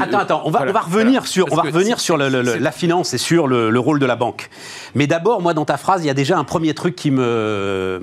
[0.00, 3.18] attends, attends, on va, on va revenir sur, on va revenir sur la finance et
[3.18, 4.48] sur le, rôle de la banque.
[4.94, 8.00] Mais d'abord, moi, dans ta phrase, il y a déjà un premier truc qui me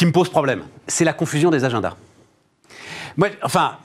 [0.00, 1.94] qui me pose problème, c'est la confusion des agendas.
[3.42, 3.76] Enfin,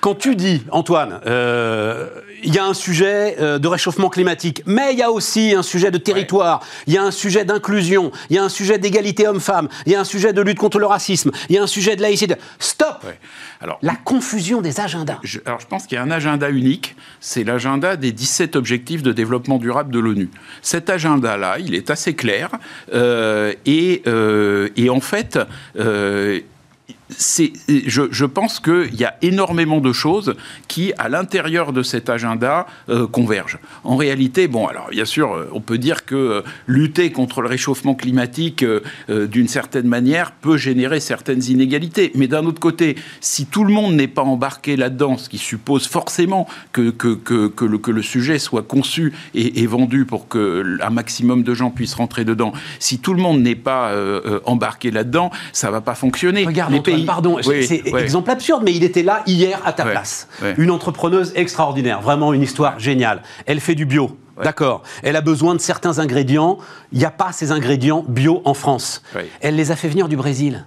[0.00, 2.08] quand tu dis, Antoine, euh,
[2.44, 5.62] il y a un sujet euh, de réchauffement climatique, mais il y a aussi un
[5.62, 9.26] sujet de territoire, il y a un sujet d'inclusion, il y a un sujet d'égalité
[9.26, 11.66] homme-femme, il y a un sujet de lutte contre le racisme, il y a un
[11.66, 12.34] sujet de laïcité.
[12.58, 13.04] Stop
[13.60, 15.20] alors, La confusion des agendas.
[15.46, 19.12] alors, je pense qu'il y a un agenda unique, c'est l'agenda des 17 objectifs de
[19.12, 20.30] développement durable de l'ONU.
[20.62, 22.50] Cet agenda-là, il est assez clair,
[22.92, 24.02] euh, et,
[24.76, 25.38] et, en fait,
[27.18, 30.34] je, je, pense qu'il y a énormément de choses
[30.68, 33.58] qui, à l'intérieur de cet agenda, euh, convergent.
[33.84, 37.48] En réalité, bon, alors bien sûr, euh, on peut dire que euh, lutter contre le
[37.48, 38.64] réchauffement climatique,
[39.08, 42.12] d'une certaine manière, peut générer certaines inégalités.
[42.14, 45.86] Mais d'un autre côté, si tout le monde n'est pas embarqué là-dedans, ce qui suppose
[45.86, 51.42] forcément que, que, que, que, le, sujet soit conçu et, et vendu pour qu'un maximum
[51.42, 53.92] de gens puissent rentrer dedans, si tout le monde n'est pas
[54.44, 56.44] embarqué là-dedans, ça va pas fonctionner.
[56.44, 60.28] Regarde, les pays pardon, c'est exemple absurde, mais il était là hier à ta place.
[60.58, 63.22] Une entrepreneuse extraordinaire, vraiment une histoire géniale.
[63.46, 64.16] Elle fait du bio.
[64.42, 64.82] D'accord.
[65.02, 66.58] Elle a besoin de certains ingrédients.
[66.92, 69.02] Il n'y a pas ces ingrédients bio en France.
[69.40, 70.64] Elle les a fait venir du Brésil.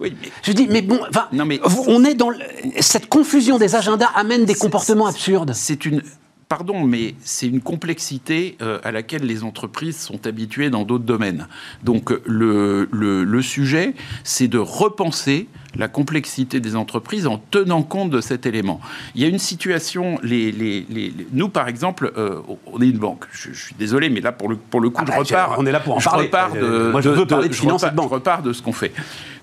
[0.00, 0.98] Oui, Je dis, mais bon,
[1.32, 1.60] non, mais...
[1.86, 2.32] on est dans
[2.80, 5.52] cette confusion des agendas amène des comportements absurdes.
[5.54, 6.02] C'est une
[6.48, 11.48] pardon, mais c'est une complexité euh, à laquelle les entreprises sont habituées dans d'autres domaines.
[11.82, 18.20] Donc le, le sujet, c'est de repenser la complexité des entreprises en tenant compte de
[18.20, 18.80] cet élément.
[19.14, 22.98] Il y a une situation, les, les, les, nous par exemple, euh, on est une
[22.98, 23.24] banque.
[23.32, 25.56] Je, suis désolé, mais là pour le, pour le coup, ah je bah, repars.
[25.58, 26.26] On est là pour en parler.
[26.26, 28.92] Repars de, Moi, je veux parler de, finance repars, je repars de ce qu'on fait.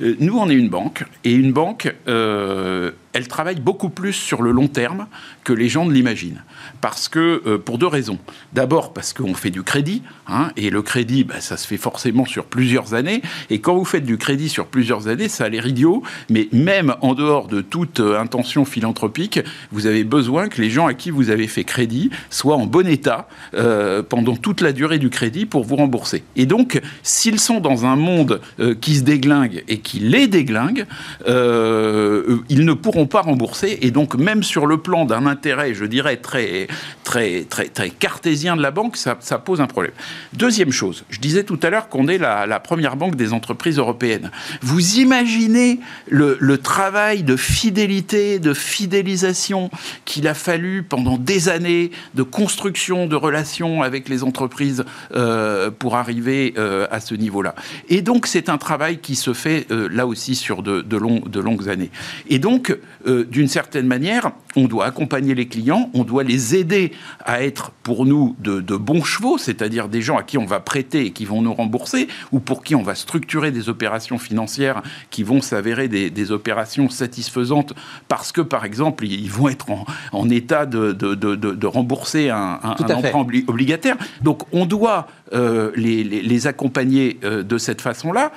[0.01, 4.41] Euh, nous, on est une banque, et une banque, euh, elle travaille beaucoup plus sur
[4.41, 5.07] le long terme
[5.43, 6.43] que les gens ne l'imaginent.
[6.79, 8.19] Parce que, pour deux raisons.
[8.53, 12.25] D'abord, parce qu'on fait du crédit, hein, et le crédit, bah, ça se fait forcément
[12.25, 13.21] sur plusieurs années.
[13.49, 16.95] Et quand vous faites du crédit sur plusieurs années, ça a l'air idiot, mais même
[17.01, 19.39] en dehors de toute euh, intention philanthropique,
[19.71, 22.87] vous avez besoin que les gens à qui vous avez fait crédit soient en bon
[22.87, 26.23] état euh, pendant toute la durée du crédit pour vous rembourser.
[26.35, 30.85] Et donc, s'ils sont dans un monde euh, qui se déglingue et qui les déglingue,
[31.27, 33.79] ils ne pourront pas rembourser.
[33.81, 36.67] Et donc, même sur le plan d'un intérêt, je dirais, très,
[37.03, 39.93] très, très, très cartésien de la banque, ça, pose un problème.
[40.33, 44.31] Deuxième chose, je disais tout à l'heure qu'on est la, première banque des entreprises européennes.
[44.61, 49.69] Vous imaginez le, travail de fidélité, de fidélisation
[50.05, 54.85] qu'il a fallu pendant des années de construction de relations avec les entreprises
[55.15, 57.55] euh, pour arriver euh, à ce niveau-là.
[57.89, 61.91] Et donc c'est un travail qui se fait euh, là aussi sur de, longues années.
[62.29, 62.75] Et donc,
[63.05, 66.91] d'une certaine manière, on doit accompagner les clients, on doit les aider
[67.25, 70.59] à être pour nous de, de bons chevaux, c'est-à-dire des gens à qui on va
[70.59, 74.81] prêter et qui vont nous rembourser, ou pour qui on va structurer des opérations financières
[75.09, 77.73] qui vont s'avérer des, des opérations satisfaisantes
[78.07, 79.67] parce que, par exemple, ils vont être
[80.11, 83.97] en, état de, de, rembourser un, un, emprunt obligataire.
[84.21, 88.31] Donc, on doit euh, les, les, accompagner euh, de cette façon-là,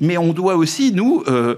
[0.00, 1.56] mais on doit aussi nous euh,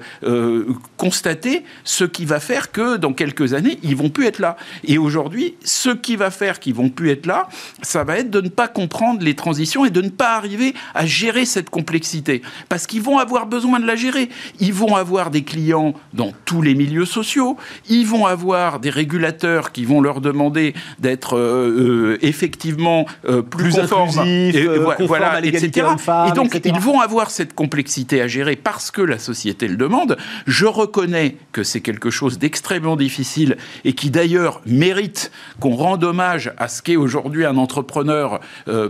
[0.96, 4.56] constater ce qui va faire que dans quelques années ils vont plus être là.
[4.84, 7.48] Et aujourd'hui, ce qui va faire qu'ils vont plus être là,
[7.82, 11.06] ça va être de ne pas comprendre les transitions et de ne pas arriver à
[11.06, 14.28] gérer cette complexité, parce qu'ils vont avoir besoin de la gérer.
[14.60, 17.56] Ils vont avoir des clients dans tous les milieux sociaux.
[17.88, 23.76] Ils vont avoir des régulateurs qui vont leur demander d'être euh, euh, effectivement euh, plus,
[23.76, 24.66] conformes, et,
[25.06, 25.86] voilà, etc.
[26.28, 30.16] et donc ils vont avoir cette complexité à gérer parce que la société le demande.
[30.46, 35.30] Je reconnais que c'est quelque chose d'extrêmement difficile et qui d'ailleurs mérite
[35.60, 38.40] qu'on rende hommage à ce qu'est aujourd'hui un entrepreneur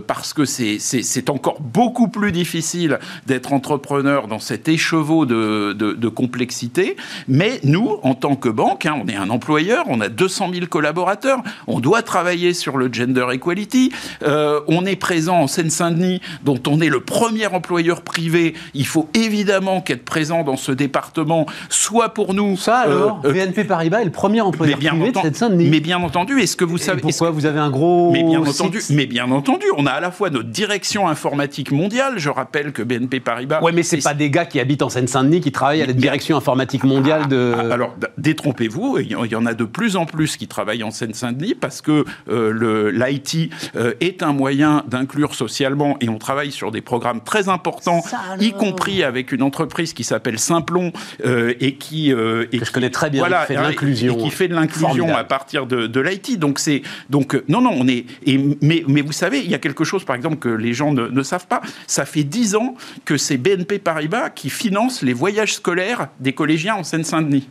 [0.07, 6.07] parce que c'est encore beaucoup plus difficile d'être entrepreneur dans cet écheveau de, de, de
[6.07, 6.95] complexité
[7.27, 10.65] mais nous, en tant que banque, hein, on est un employeur, on a 200 000
[10.67, 13.91] collaborateurs, on doit travailler sur le gender equality,
[14.23, 18.53] euh, on est présent en Seine-Saint-Denis, dont on est le premier employeur privé.
[18.73, 22.57] Il faut évidemment qu'être présent dans ce département soit pour nous.
[22.57, 25.69] Ça alors, euh, BNP Paribas est le premier employeur privé de Seine-Saint-Denis.
[25.69, 28.81] Mais bien entendu, est-ce que vous savez Pourquoi vous avez un gros Mais bien entendu,
[28.89, 32.13] mais bien entendu, on a à la fois notre direction informatique mondiale.
[32.17, 33.61] Je rappelle que BNP Paribas.
[33.61, 36.37] Ouais, mais c'est pas des gars qui habitent en Seine-Saint-Denis qui travaillent à la direction
[36.37, 37.53] informatique mondiale de...
[37.55, 41.55] Ah, alors, détrompez-vous, il y en a de plus en plus qui travaillent en Seine-Saint-Denis
[41.55, 46.81] parce que euh, l'IT euh, est un moyen d'inclure socialement et on travaille sur des
[46.81, 48.03] programmes très importants,
[48.39, 50.91] y compris avec une entreprise qui s'appelle Simplon
[51.25, 52.09] euh, et qui...
[52.11, 54.17] et que je connais très bien, qui fait de l'inclusion.
[54.17, 56.39] Et qui fait de l'inclusion à partir de, de l'IT.
[56.39, 56.81] Donc, c'est...
[57.09, 58.05] Donc, non, non, on est...
[58.25, 60.93] Et, mais, mais vous savez, il y a quelque chose, par exemple, que les gens
[60.93, 61.61] ne, ne savent pas.
[61.87, 66.75] Ça fait dix ans que c'est BNP Paribas qui finance les voyages scolaires des collégiens
[66.75, 67.47] en Seine-Saint-Denis.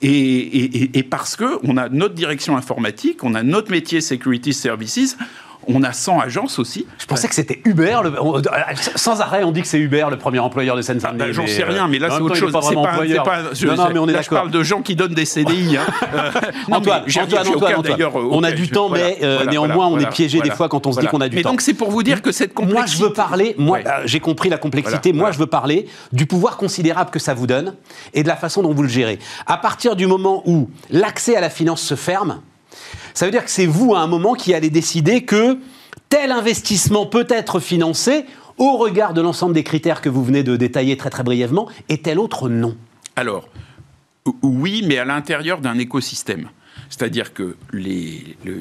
[0.00, 5.18] Et, et parce que on a notre direction informatique, on a notre métier Security Services,
[5.68, 6.86] on a 100 agences aussi.
[6.98, 8.00] Je pensais que c'était Uber.
[8.96, 11.24] sans arrêt, on dit que c'est Uber le premier employeur de Seine-Saint-Denis.
[11.28, 12.52] Ah, j'en sais rien, mais là c'est autre chose.
[12.52, 15.14] Pas vraiment pas, non, non, mais on est là, je parle de gens qui donnent
[15.14, 15.76] des CDI.
[15.76, 15.86] Hein.
[16.14, 16.30] Euh,
[16.70, 20.68] Antoine, Antoine, Antoine, on a du temps, mais euh, néanmoins, on est piégé des fois
[20.68, 21.48] quand on se dit qu'on a du temps.
[21.48, 22.78] Mais donc c'est pour vous dire que cette complexité.
[22.78, 23.54] Moi, je veux parler.
[23.58, 25.12] Moi, euh, j'ai compris la complexité.
[25.12, 27.74] Moi, je veux parler du pouvoir considérable que ça vous donne
[28.14, 29.18] et de la façon dont vous le gérez.
[29.46, 32.40] À partir du moment où l'accès à la finance se ferme,
[33.14, 35.58] ça veut dire que c'est vous à un moment qui allez décider que
[36.08, 38.24] tel investissement peut être financé
[38.58, 41.98] au regard de l'ensemble des critères que vous venez de détailler très très brièvement, et
[41.98, 42.76] tel autre non
[43.16, 43.48] Alors,
[44.42, 46.48] oui, mais à l'intérieur d'un écosystème.
[46.90, 47.56] C'est-à-dire que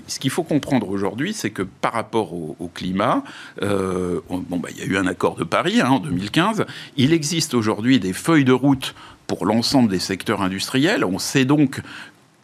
[0.07, 3.23] ce qu'il faut comprendre aujourd'hui, c'est que par rapport au, climat,
[3.61, 6.65] euh, bon, bah, il y a eu un accord de Paris hein, en 2015,
[6.97, 8.95] il existe aujourd'hui des feuilles de route
[9.27, 11.05] pour l'ensemble des secteurs industriels.
[11.05, 11.81] On sait donc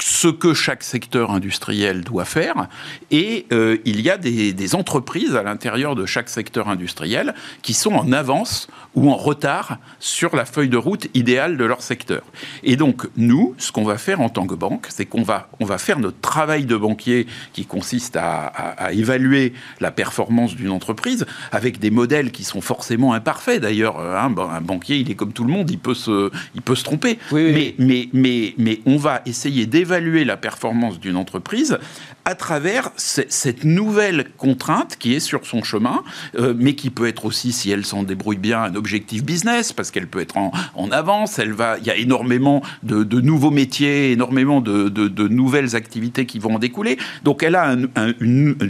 [0.03, 2.67] ce que chaque secteur industriel doit faire.
[3.09, 7.93] Et euh, il y a des, entreprises à l'intérieur de chaque secteur industriel qui sont
[7.93, 12.23] en avance ou en retard sur la feuille de route idéale de leur secteur.
[12.63, 15.65] Et donc, nous, ce qu'on va faire en tant que banque, c'est qu'on va, on
[15.65, 18.51] va faire notre travail de banquier qui consiste à,
[18.91, 23.61] évaluer la performance d'une entreprise avec des modèles qui sont forcément imparfaits.
[23.61, 26.75] D'ailleurs, hein, un banquier, il est comme tout le monde, il peut se, il peut
[26.75, 27.19] se tromper.
[27.31, 31.77] Mais, mais, mais, mais on va essayer d'évaluer évaluer la performance d'une entreprise
[32.25, 36.03] à travers cette nouvelle contrainte qui est sur son chemin,
[36.37, 39.91] euh, mais qui peut être aussi, si elle s'en débrouille bien, un objectif business, parce
[39.91, 40.51] qu'elle peut être en,
[40.91, 41.39] avance.
[41.39, 46.55] Elle va, il y a énormément de, nouveaux métiers, énormément de, nouvelles activités qui vont
[46.55, 46.97] en découler.
[47.23, 48.13] Donc, elle a, un,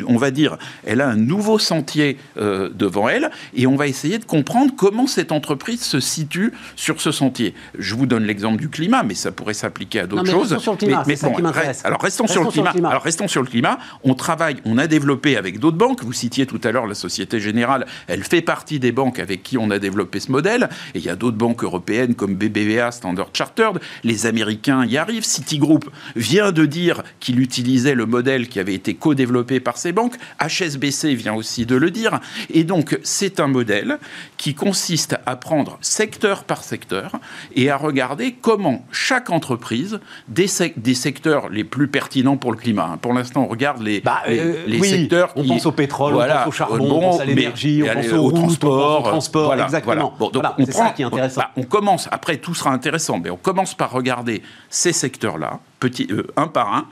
[0.08, 4.18] on va dire, elle a un nouveau sentier euh, devant elle, et on va essayer
[4.18, 7.54] de comprendre comment cette entreprise se situe sur ce sentier.
[7.78, 10.58] Je vous donne l'exemple du climat, mais ça pourrait s'appliquer à d'autres choses.
[10.58, 11.84] Sur le climat, mais, ça qui m'intéresse.
[11.84, 12.90] Alors, restons, sur, le climat.
[12.90, 13.80] Alors, restons sur le climat.
[14.04, 16.04] On travaille, on a développé avec d'autres banques.
[16.04, 17.86] Vous citiez tout à l'heure la Société Générale.
[18.08, 20.70] Elle fait partie des banques avec qui on a développé ce modèle.
[20.96, 23.80] Et il y a d'autres banques européennes comme BBVA, Standard Chartered.
[24.04, 25.26] Les Américains y arrivent.
[25.26, 30.16] Citigroup vient de dire qu'il utilisait le modèle qui avait été co-développé par ces banques.
[30.42, 32.20] HSBC vient aussi de le dire.
[32.50, 34.00] Et donc, c'est un modèle
[34.38, 37.20] qui consiste à prendre secteur par secteur
[37.56, 42.98] et à regarder comment chaque entreprise, des, secteurs les plus pertinents pour le climat, hein.
[42.98, 45.32] pour l'instant, on regarde les, bah, euh, secteurs.
[45.36, 48.32] On pense au pétrole, on pense au charbon, on pense à l'énergie, on pense au,
[48.32, 50.16] transport, au transport, exactement.
[50.60, 51.42] c'est ça qui est intéressant.
[51.42, 56.08] Bah, on commence, après tout sera intéressant, mais on commence par regarder ces secteurs-là, petit,
[56.12, 56.86] euh, un par un,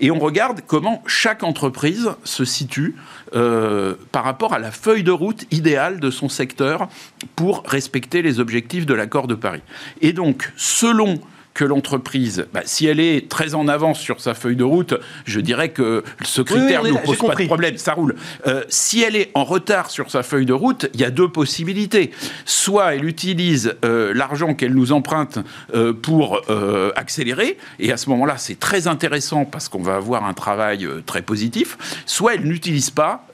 [0.00, 2.96] et on regarde comment chaque entreprise se situe
[3.34, 6.88] euh, par rapport à la feuille de route idéale de son secteur
[7.34, 9.62] pour respecter les objectifs de l'accord de Paris.
[10.00, 11.18] Et donc, selon
[11.56, 14.92] que l'entreprise, bah, si elle est très en avance sur sa feuille de route,
[15.24, 18.14] je dirais que ce critère ne pose pas de problème, ça roule.
[18.46, 21.28] Euh, si elle est en retard sur sa feuille de route, il y a deux
[21.28, 22.10] possibilités.
[22.44, 25.38] Soit elle utilise euh, l'argent qu'elle nous emprunte
[25.74, 26.42] euh, pour
[26.94, 31.22] accélérer, et à ce moment-là, c'est très intéressant parce qu'on va avoir un travail très
[31.22, 31.78] positif.
[32.04, 33.26] Soit elle n'utilise pas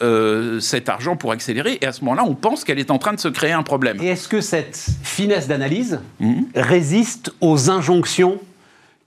[0.61, 3.21] cet argent pour accélérer, et à ce moment-là, on pense qu'elle est en train de
[3.21, 4.01] se créer un problème.
[4.01, 6.43] Et est-ce que cette finesse d'analyse mmh.
[6.55, 8.12] résiste aux injonctions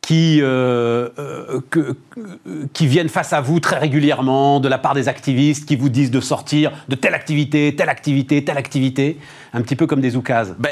[0.05, 1.61] qui, euh, euh,
[2.73, 6.11] qui viennent face à vous très régulièrement de la part des activistes qui vous disent
[6.11, 9.17] de sortir de telle activité, telle activité, telle activité,
[9.55, 10.71] un petit peu comme des oukases ben,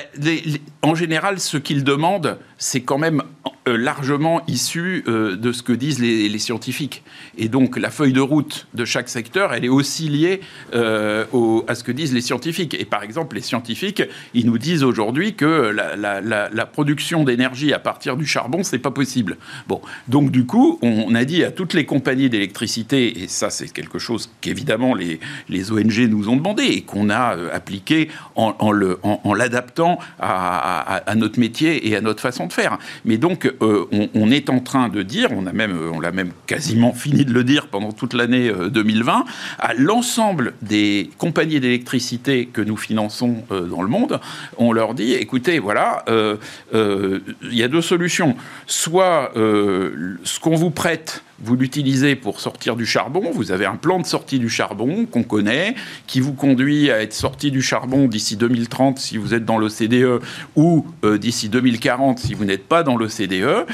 [0.81, 3.23] En général, ce qu'ils demandent, c'est quand même
[3.65, 7.01] euh, largement issu euh, de ce que disent les, scientifiques.
[7.37, 10.41] Et donc la feuille de route de chaque secteur, elle est aussi liée
[10.73, 11.23] euh,
[11.69, 12.73] à ce que disent les scientifiques.
[12.77, 18.17] Et par exemple, les scientifiques, ils nous disent aujourd'hui que la, production d'énergie à partir
[18.17, 19.37] du charbon, c'est pas possible.
[19.67, 23.71] Bon, donc du coup, on a dit à toutes les compagnies d'électricité, et ça c'est
[23.71, 29.99] quelque chose qu'évidemment les, les ONG nous ont demandé et qu'on a appliqué en, l'adaptant
[30.19, 32.77] à, à notre métier et à notre façon de faire.
[33.05, 36.31] Mais donc euh, on, est en train de dire, on a même, on l'a même
[36.47, 39.23] quasiment fini de le dire pendant toute l'année 2020, euh,
[39.59, 44.19] à l'ensemble des compagnies d'électricité que nous finançons euh, dans le monde,
[44.57, 46.05] on leur dit, écoutez, voilà,
[46.73, 48.35] il y a deux solutions.
[48.67, 53.99] Soit ce qu'on vous prête vous l'utilisez pour sortir du charbon, vous avez un plan
[53.99, 55.75] de sortie du charbon qu'on connaît,
[56.07, 60.21] qui vous conduit à être sorti du charbon d'ici 2030 si vous êtes dans l'OCDE
[60.55, 63.33] ou euh, d'ici 2040 si vous n'êtes pas dans l'OCDE.
[63.33, 63.65] Euh,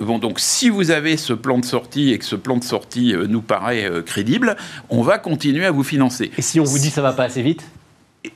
[0.00, 3.14] bon, donc si vous avez ce plan de sortie et que ce plan de sortie
[3.14, 4.56] euh, nous paraît crédible,
[4.88, 6.30] on va continuer à vous financer.
[6.36, 7.64] Et si on vous dit ça va pas assez vite?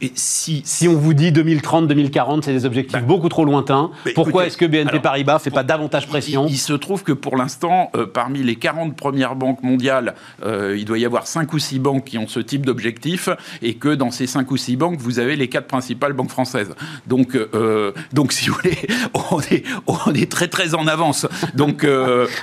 [0.03, 3.91] Et si, si on vous dit 2030, 2040, c'est des objectifs bah, beaucoup trop lointains,
[4.05, 7.13] bah, pourquoi est-ce que BNP Paribas ne fait pas davantage pression il, se trouve que
[7.13, 11.53] pour l'instant, euh, parmi les 40 premières banques mondiales, euh, il doit y avoir 5
[11.55, 13.31] ou 6 banques qui ont ce type d'objectif,
[13.63, 16.75] et que dans ces 5 ou 6 banques, vous avez les 4 principales banques françaises.
[17.07, 18.77] Donc, euh, donc si vous voulez,
[19.31, 21.27] on est, on est très très en avance.
[21.55, 21.87] Donc,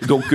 [0.08, 0.34] donc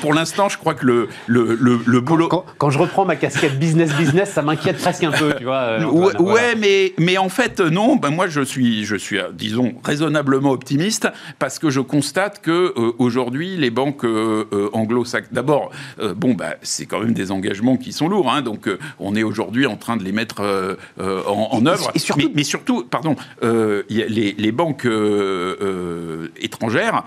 [0.00, 2.28] pour l'instant, je crois que le, le, le, boulot...
[2.58, 5.78] Quand, je reprends ma casquette business-business, ça m'inquiète presque un peu, tu vois.
[5.78, 11.08] ouais, mais, mais en fait, non, ben moi je suis, je suis, disons, raisonnablement optimiste,
[11.38, 14.04] parce que je constate que aujourd'hui, les banques
[14.72, 15.70] anglo-saxonnes, d'abord,
[16.16, 18.30] bon, bah, c'est quand même des engagements qui sont lourds.
[18.30, 21.92] Hein, donc, euh, on est aujourd'hui en train de les mettre euh, euh, en, œuvre.
[22.34, 24.86] mais, surtout, pardon, les, les, banques
[26.40, 27.04] étrangères,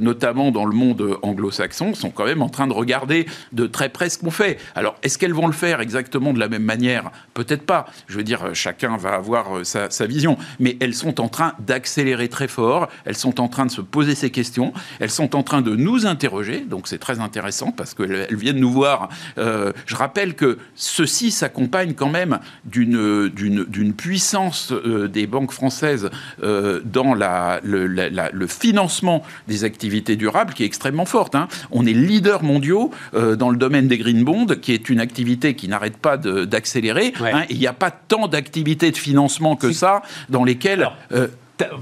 [0.00, 4.08] notamment dans le monde anglo-saxon, sont quand même en train de regarder de très près
[4.08, 4.58] ce qu'on fait.
[4.74, 7.10] Alors, est-ce qu'elles vont le faire exactement de la même manière?
[7.34, 7.86] Peut-être pas.
[8.06, 10.36] Je veux dire, chacun va avoir sa, sa vision.
[10.60, 12.88] Mais elles sont en train d'accélérer très fort.
[13.04, 14.72] Elles sont en train de se poser ces questions.
[15.00, 16.60] Elles sont en train de nous interroger.
[16.60, 21.94] Donc, c'est très intéressant parce qu'elles viennent nous voir euh, je rappelle que ceci s'accompagne
[21.94, 26.10] quand même d'une puissance euh, des banques françaises
[26.42, 31.34] euh, dans la, le, financement des activités durables qui est extrêmement forte.
[31.34, 31.48] Hein.
[31.70, 35.68] On est leader mondiaux dans le domaine des green bonds, qui est une activité qui
[35.68, 37.12] n'arrête pas d'accélérer.
[37.20, 37.44] Hein.
[37.48, 40.90] Il n'y a pas tant d'activités de financement que ça dans lesquelles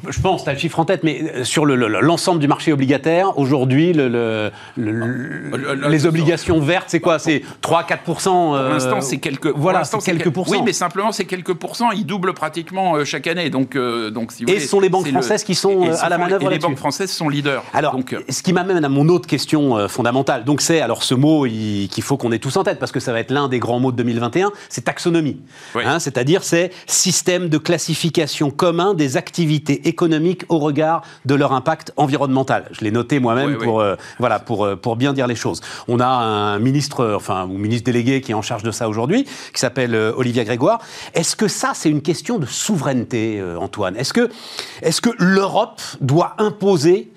[0.09, 3.39] je pense, tu as le chiffre en tête, mais euh, sur l'ensemble du marché obligataire,
[3.39, 7.19] aujourd'hui, le, les obligations vertes, c'est quoi?
[7.19, 10.53] C'est 3-4 Pour euh, l'instant, c'est quelques, voilà, quelques pourcents.
[10.53, 11.91] Oui, mais simplement, c'est quelques pourcents.
[11.91, 13.51] Ils doublent pratiquement euh, chaque année.
[13.51, 16.51] Donc, donc si vous et ce sont les banques françaises qui sont à la manœuvre
[16.51, 17.63] Et les banques françaises sont leaders.
[17.73, 20.45] Alors, donc, ce qui m'amène à mon autre question fondamentale.
[20.45, 23.13] Donc, c'est alors ce mot qu'il faut qu'on ait tous en tête, parce que ça
[23.13, 25.41] va être l'un des grands mots de 2021, c'est taxonomie.
[25.75, 31.93] Hein, c'est-à-dire, c'est système de classification commun des activités économiques au regard de leur impact
[31.97, 32.69] environnemental.
[32.73, 35.61] Je l'ai noté moi-même pour, euh, voilà, pour, euh, pour bien dire les choses.
[35.89, 39.25] On a un ministre, enfin, ou ministre délégué qui est en charge de ça aujourd'hui,
[39.25, 40.81] qui s'appelle euh, Olivia Grégoire.
[41.15, 43.97] Est-ce que ça, c'est une question de souveraineté, Antoine?
[43.97, 44.31] Est-ce que,
[44.83, 47.11] est que l'Europe doit imposer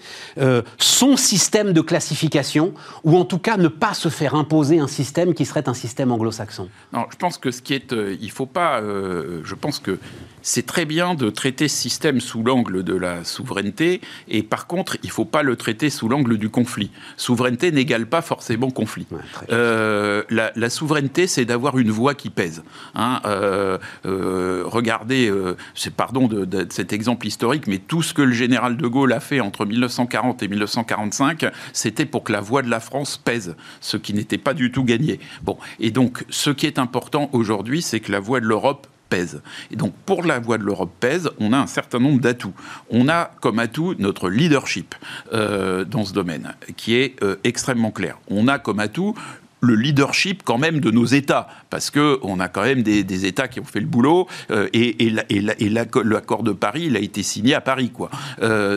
[0.78, 5.34] son système de classification, ou en tout cas ne pas se faire imposer un système
[5.34, 6.70] qui serait un système anglo-saxon?
[6.94, 10.00] Non, je pense que ce qui est, il faut pas, je pense que
[10.41, 14.98] c'est très bien de traiter ce système sous l'angle de la souveraineté, et par contre,
[15.04, 16.91] il ne faut pas le traiter sous l'angle du conflit.
[17.17, 19.08] Souveraineté n'égale pas forcément conflit.
[19.52, 22.63] Euh, la, souveraineté, c'est d'avoir une voix qui pèse.
[22.95, 23.21] Hein.
[23.26, 25.32] Euh, euh, regardez,
[25.74, 29.13] c'est pardon de, de, cet exemple historique, mais tout ce que le général de Gaulle
[29.13, 33.56] a fait entre 1940 et 1945, c'était pour que la voix de la France pèse,
[33.82, 35.19] ce qui n'était pas du tout gagné.
[35.43, 39.41] Bon, et donc, ce qui est important aujourd'hui, c'est que la voix de l'Europe pèse.
[39.72, 42.54] Et donc, pour la voix de l'Europe pèse, on a un certain nombre d'atouts.
[42.89, 44.96] On a comme atout notre leadership
[45.34, 48.18] euh, dans ce domaine, qui est euh, extrêmement clair.
[48.28, 49.15] On a comme atout
[49.62, 53.48] le leadership quand même de nos États, parce que on a quand même des, États
[53.48, 57.56] qui ont fait le boulot, euh, et, et, l'accord de Paris, il a été signé
[57.56, 58.12] à Paris, quoi.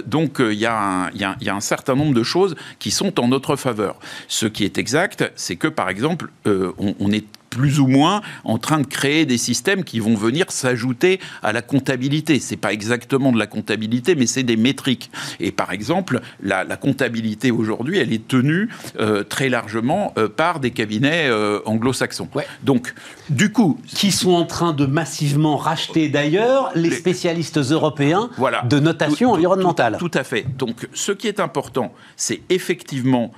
[0.06, 3.96] donc il y, a un certain nombre de choses qui sont en notre faveur.
[4.28, 8.80] Ce qui est exact, c'est que par exemple, on, est plus ou moins en train
[8.80, 12.40] de créer des systèmes qui vont venir s'ajouter à la comptabilité.
[12.40, 15.10] C'est pas exactement de la comptabilité, mais c'est des métriques.
[15.40, 18.68] Et par exemple, la, comptabilité aujourd'hui, elle est tenue
[19.00, 22.28] euh, très largement euh, par des cabinets euh, anglo-saxons.
[22.62, 22.94] Donc,
[23.30, 28.30] du coup, qui sont en train de massivement racheter d'ailleurs les, spécialistes européens
[28.64, 29.96] de notation environnementale.
[29.98, 30.46] tout à fait.
[30.56, 33.32] Donc, ce qui est important, c'est effectivement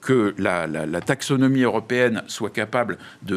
[0.00, 0.66] que la,
[1.00, 3.33] taxonomie européenne soit capable de,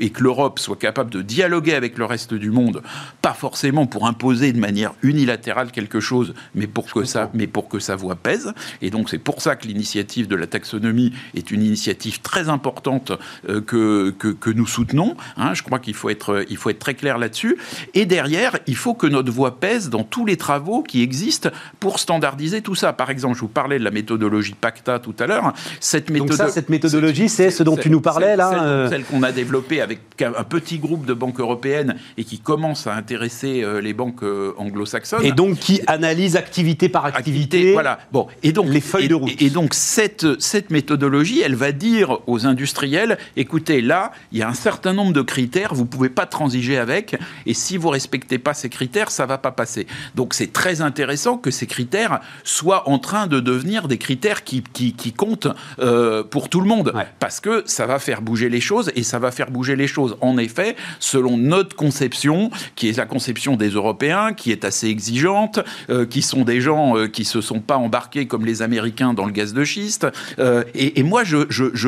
[0.00, 2.82] et que l'Europe soit capable de dialoguer avec le reste du monde,
[3.22, 7.68] pas forcément pour imposer de manière unilatérale quelque chose, mais pour que ça, mais pour
[7.68, 8.52] que sa voix pèse.
[8.82, 13.12] Et donc c'est pour ça que l'initiative de la taxonomie est une initiative très importante
[13.48, 15.16] euh, que, que, nous soutenons.
[15.36, 15.54] Hein.
[15.54, 17.56] je crois qu'il faut être il faut être très clair là-dessus.
[17.94, 21.98] Et derrière, il faut que notre voix pèse dans tous les travaux qui existent pour
[21.98, 22.92] standardiser tout ça.
[22.92, 25.52] Par exemple, je vous parlais de la méthodologie PACTA tout à l'heure.
[25.78, 26.32] Cette, méthode...
[26.32, 29.80] ça, cette méthodologie, c'est ce dont tu nous parlais là Celle, euh qu'on a développée
[29.80, 34.22] avec un petit groupe de banques européennes et qui commence à intéresser euh, les banques
[34.22, 35.24] euh, anglo-saxonnes.
[35.24, 38.00] Et donc qui analyse activité par activité, voilà.
[38.12, 39.30] bon, et donc, les feuilles de route.
[39.40, 44.48] Et, donc cette, cette méthodologie, elle va dire aux industriels, écoutez, là, il y a
[44.48, 48.38] un certain nombre de critères, vous ne pouvez pas transiger avec, et si vous respectez
[48.38, 49.86] pas ces critères, ça va pas passer.
[50.16, 54.62] Donc c'est très intéressant que ces critères soient en train de devenir des critères qui,
[54.62, 58.60] qui, qui comptent euh, pour tout le monde, parce que ça va faire bouger les
[58.60, 60.16] choses et ça va va faire bouger les choses.
[60.20, 65.60] En effet, selon notre conception, qui est la conception des Européens, qui est assez exigeante,
[65.88, 69.24] euh, qui sont des gens euh, qui se sont pas embarqués comme les Américains dans
[69.24, 70.06] le gaz de schiste.
[70.38, 71.86] Euh, et, moi, je, je, je,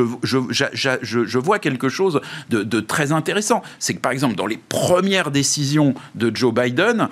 [1.03, 2.21] je, vois quelque chose
[2.51, 3.63] de, de très intéressant.
[3.79, 7.09] C'est que, par exemple, dans les premières décisions de Joe Biden,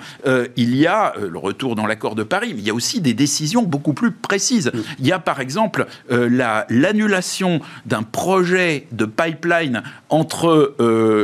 [0.55, 3.13] il y a le retour dans l'accord de Paris, mais il y a aussi des
[3.13, 4.71] décisions beaucoup plus précises.
[4.99, 9.83] Il y a, par exemple, l'annulation d'un projet de pipeline
[10.21, 10.75] entre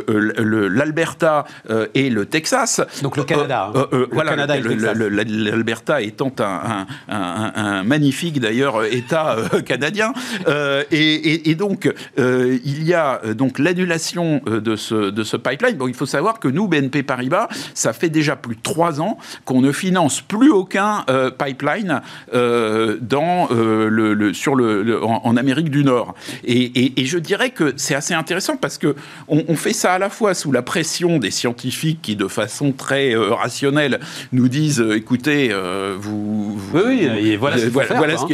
[0.07, 1.45] l'Alberta
[1.93, 2.81] et le Texas.
[3.01, 3.71] Donc le Canada.
[4.11, 10.13] Voilà, l'Alberta étant un, magnifique d'ailleurs État euh, canadien.
[10.47, 15.75] Euh, et, donc euh, il y a donc l'annulation de ce, de ce pipeline.
[15.75, 19.17] Bon, il faut savoir que nous, BNP Paribas, ça fait déjà plus de trois ans
[19.45, 21.05] qu'on ne finance plus aucun
[21.37, 22.01] pipeline
[22.33, 26.15] dans, le, sur le, en, Amérique du Nord.
[26.43, 28.86] Et, je dirais que c'est assez intéressant parce que
[29.27, 33.15] on, fait ça à la fois sous la pression des scientifiques qui, de façon très
[33.15, 33.99] rationnelle,
[34.31, 35.53] nous disent écoutez,
[35.97, 37.57] vous, oui, oui, et voilà,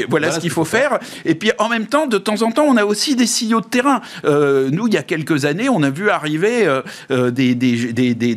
[0.09, 0.99] voilà, ce qu'il faut faire.
[1.25, 3.65] Et puis en même temps, de temps en temps, on a aussi des signaux de
[3.65, 4.01] terrain.
[4.25, 6.81] Euh, nous, il y a quelques années, on a vu arriver euh,
[7.11, 8.35] euh, des, des, des,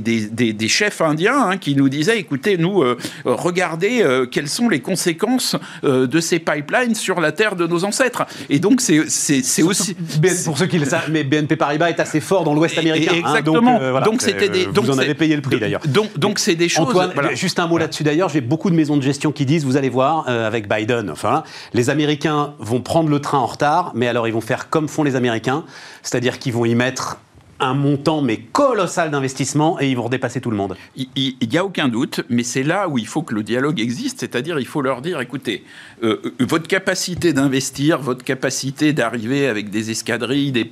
[0.53, 2.83] des, chefs indiens hein, qui nous disaient, écoutez, nous,
[3.25, 8.25] regardez quelles sont les conséquences de ces pipelines sur la terre de nos ancêtres.
[8.51, 9.97] Et donc, c'est aussi...
[10.45, 13.13] Pour ceux qui le savent, mais BNP Paribas est assez fort dans l'Ouest américain.
[13.15, 14.01] Hein, exactement.
[14.01, 14.67] donc, c'était des...
[14.67, 15.83] Vous en avez payé le prix, d'ailleurs.
[15.87, 16.89] Donc, donc c'est des choses...
[16.89, 18.29] Antoine, juste un mot là-dessus, d'ailleurs.
[18.29, 21.43] J'ai beaucoup de maisons de gestion qui disent, vous allez voir, avec Biden, enfin,
[21.75, 25.03] les Américains vont prendre le train en retard, mais alors ils vont faire comme font
[25.03, 25.65] les Américains,
[26.03, 27.19] c'est-à-dire qu'ils vont y mettre
[27.61, 30.77] un montant mais colossal d'investissement et ils vont redépasser tout le monde.
[30.97, 34.21] Il n'y a aucun doute, mais c'est là où il faut que le dialogue existe,
[34.21, 35.65] c'est-à-dire il faut leur dire, écoutez,
[36.03, 40.65] euh, euh, votre capacité d'investir, votre capacité d'arriver avec des escadrilles, des,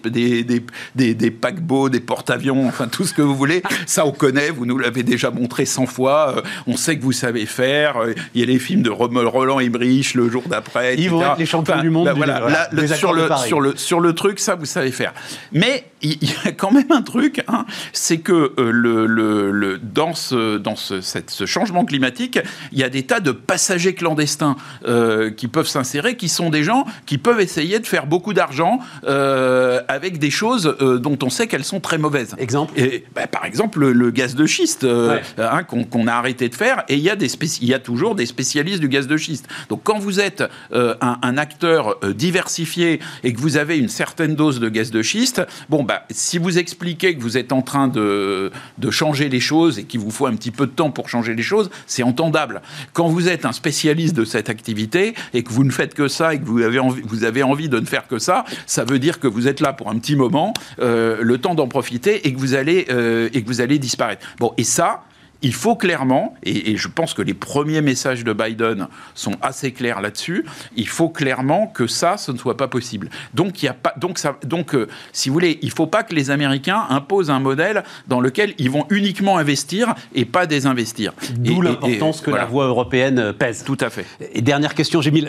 [0.94, 4.66] des, des, paquebots, des porte-avions, enfin tout ce que vous voulez, ça on connaît, vous
[4.66, 7.96] nous l'avez déjà montré 100 fois, euh, on sait que vous savez faire,
[8.34, 11.46] il y a les films de Roland Emmerich le jour d'après, Ils vont être les
[11.46, 12.10] champions du monde.
[12.14, 15.14] voilà, sur, le, sur, le, sur le truc, ça vous savez faire.
[15.52, 20.58] Mais il y a quand même un truc, hein, c'est que le, le, dans, ce,
[20.58, 22.38] dans ce, cette, ce, changement climatique,
[22.72, 24.56] il y a des tas de passagers clandestins.
[24.86, 28.80] Euh, qui peuvent s'insérer, qui sont des gens qui peuvent essayer de faire beaucoup d'argent
[29.04, 32.34] euh, avec des choses euh, dont on sait qu'elles sont très mauvaises.
[32.38, 36.84] Exemple et, bah, Par exemple, le, gaz de schiste hein, qu'on a arrêté de faire,
[36.88, 39.48] et il y, a des il y a toujours des spécialistes du gaz de schiste.
[39.68, 44.68] Donc quand vous êtes un, acteur diversifié et que vous avez une certaine dose de
[44.68, 48.90] gaz de schiste, bon, bah, si vous expliquez que vous êtes en train de, de
[48.90, 51.42] changer les choses et qu'il vous faut un petit peu de temps pour changer les
[51.42, 52.62] choses, c'est entendable.
[52.94, 56.34] Quand vous êtes un spécialiste de cette activité, et que vous ne faites que ça
[56.34, 58.98] et que vous avez envie, vous avez envie de ne faire que ça, ça veut
[58.98, 62.32] dire que vous êtes là pour un petit moment, euh, le temps d'en profiter et
[62.32, 64.26] que vous allez euh, et que vous allez disparaître.
[64.38, 65.04] Bon, et ça,
[65.44, 70.00] il faut clairement, et, je pense que les premiers messages de Biden sont assez clairs
[70.00, 73.10] là-dessus, il faut clairement que ça, ce ne soit pas possible.
[73.34, 75.86] Donc, il y a pas, donc, ça, donc euh, si vous voulez, il ne faut
[75.86, 80.46] pas que les Américains imposent un modèle dans lequel ils vont uniquement investir et pas
[80.46, 81.12] désinvestir.
[81.36, 83.64] D'où l'importance que la voix européenne pèse.
[83.64, 84.06] Tout à fait.
[84.32, 85.26] Et dernière question, j'ai mis,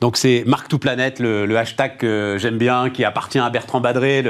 [0.00, 4.24] donc c'est Marc to Planet, le, hashtag que j'aime bien, qui appartient à Bertrand Badré,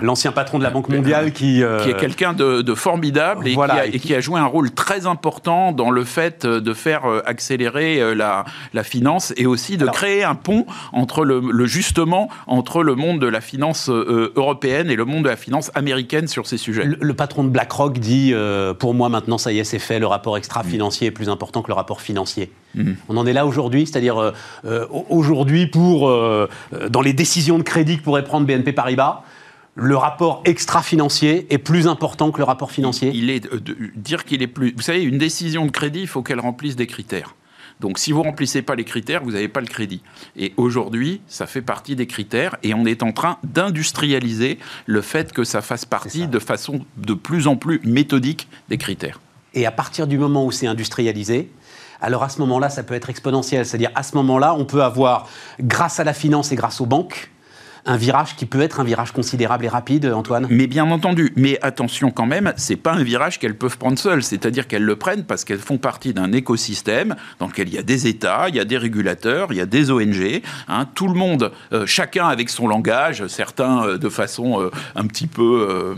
[0.00, 1.64] l'ancien patron de la Banque mondiale, qui...
[1.64, 4.48] Euh, qui est quelqu'un de, formidable et, qui a, et qui a joué un un
[4.48, 9.32] rôle très important dans le fait euh, de faire euh, accélérer euh, la, la finance
[9.36, 13.88] et aussi de créer un pont entre le, justement entre le monde de la finance
[13.88, 16.84] européenne et le monde de la finance américaine sur ces sujets.
[16.84, 18.34] Le, patron de BlackRock dit
[18.78, 21.68] pour moi maintenant ça y est c'est fait, le rapport extra-financier est plus important que
[21.68, 22.52] le rapport financier.
[22.74, 22.92] Mmh.
[23.08, 24.32] On en est là aujourd'hui, c'est-à-dire
[25.08, 26.10] aujourd'hui pour
[26.90, 29.22] dans les décisions de crédit que pourrait prendre BNP Paribas
[29.74, 33.10] le rapport extra-financier est plus important que le rapport financier?
[33.14, 34.72] Il est euh, de, dire qu'il est plus.
[34.76, 37.34] Vous savez, une décision de crédit, il faut qu'elle remplisse des critères.
[37.80, 40.00] Donc si vous remplissez pas les critères, vous n'avez pas le crédit.
[40.36, 45.32] Et aujourd'hui, ça fait partie des critères et on est en train d'industrialiser le fait
[45.32, 49.20] que ça fasse partie de façon de plus en plus méthodique des critères.
[49.54, 51.50] Et à partir du moment où c'est industrialisé,
[52.00, 53.66] alors à ce moment-là, ça peut être exponentiel.
[53.66, 55.28] C'est-à-dire à ce moment-là, on peut avoir,
[55.60, 57.30] grâce à la finance et grâce aux banques,
[57.86, 60.46] un virage qui peut être un virage considérable et rapide, Antoine?
[60.50, 64.22] Mais bien entendu, mais attention quand même, c'est pas un virage qu'elles peuvent prendre seules,
[64.22, 67.82] c'est-à-dire qu'elles le prennent parce qu'elles font partie d'un écosystème dans lequel il y a
[67.82, 71.14] des États, il y a des régulateurs, il y a des ONG, hein, tout le
[71.14, 75.94] monde, euh, chacun avec son langage, certains euh, de façon euh, un petit peu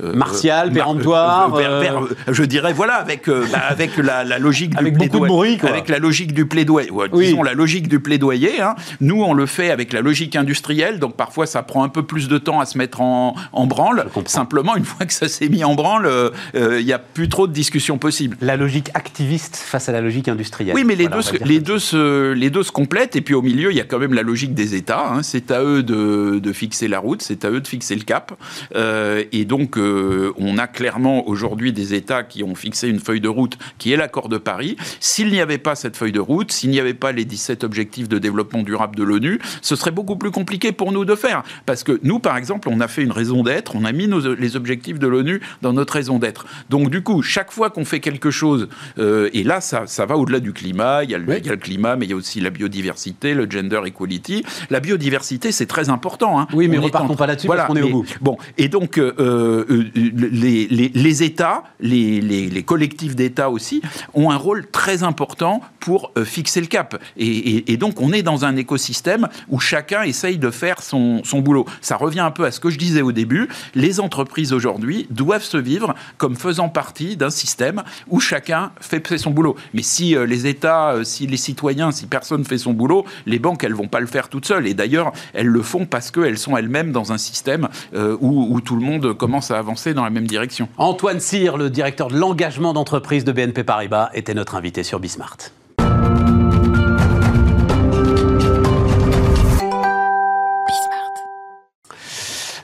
[0.00, 1.54] martial, péremptoire,
[2.28, 6.90] je dirais voilà avec bah, avec la, logique du plaidoyer, avec la logique du plaidoyer,
[7.12, 8.60] disons la logique du plaidoyer.
[8.60, 8.74] Hein.
[9.00, 12.28] nous on le fait avec la logique industrielle, donc parfois ça prend un peu plus
[12.28, 14.06] de temps à se mettre en, en branle.
[14.26, 17.46] Simplement, une fois que ça s'est mis en branle, euh, il n'y a plus trop
[17.46, 18.38] de discussions possibles.
[18.40, 20.74] La logique activiste face à la logique industrielle.
[20.74, 23.16] Oui, mais les, deux, les, deux se, les deux se complètent.
[23.16, 25.08] Et puis au milieu, il y a quand même la logique des États.
[25.08, 25.22] Hein.
[25.22, 28.32] C'est à eux de, de, fixer la route, c'est à eux de fixer le cap.
[28.76, 33.20] Euh, et donc, euh, on a clairement aujourd'hui des États qui ont fixé une feuille
[33.20, 34.76] de route qui est l'accord de Paris.
[35.00, 38.08] S'il n'y avait pas cette feuille de route, s'il n'y avait pas les 17 objectifs
[38.08, 41.42] de développement durable de l'ONU, ce serait beaucoup plus compliqué pour nous de faire.
[41.66, 44.34] Parce que nous, par exemple, on a fait une raison d'être, on a mis nos,
[44.34, 46.46] les objectifs de l'ONU dans notre raison d'être.
[46.70, 50.16] Donc, du coup, chaque fois qu'on fait quelque chose, euh, et là, ça, ça va
[50.16, 52.12] au-delà du climat, il y, a le, il y, a le, climat, mais il y
[52.12, 54.44] a aussi la biodiversité, le gender equality.
[54.70, 56.38] La biodiversité, c'est très important.
[56.38, 56.46] Hein.
[56.52, 58.06] Oui, mais on repartons pas là-dessus voilà, parce qu'on est au bout.
[58.20, 63.82] Bon, et donc, euh, euh, les, les, les, États, les, les collectifs d'États aussi,
[64.14, 67.00] ont un rôle très important pour euh, fixer le cap.
[67.16, 70.97] Et, et, et, donc, on est dans un écosystème où chacun essaye de faire son,
[71.24, 71.66] son boulot.
[71.80, 73.48] Ça revient un peu à ce que je disais au début.
[73.74, 79.30] Les entreprises aujourd'hui doivent se vivre comme faisant partie d'un système où chacun fait son
[79.30, 79.56] boulot.
[79.72, 83.38] Mais si euh, les États, euh, si les citoyens, si personne fait son boulot, les
[83.38, 84.66] banques, elles vont pas le faire toutes seules.
[84.66, 88.74] Et d'ailleurs, elles le font parce qu'elles sont elles-mêmes dans un système euh, où, tout
[88.74, 90.68] le monde commence à avancer dans la même direction.
[90.76, 95.36] Antoine Cyr, le directeur de l'engagement d'entreprise de BNP Paribas, était notre invité sur Bismart.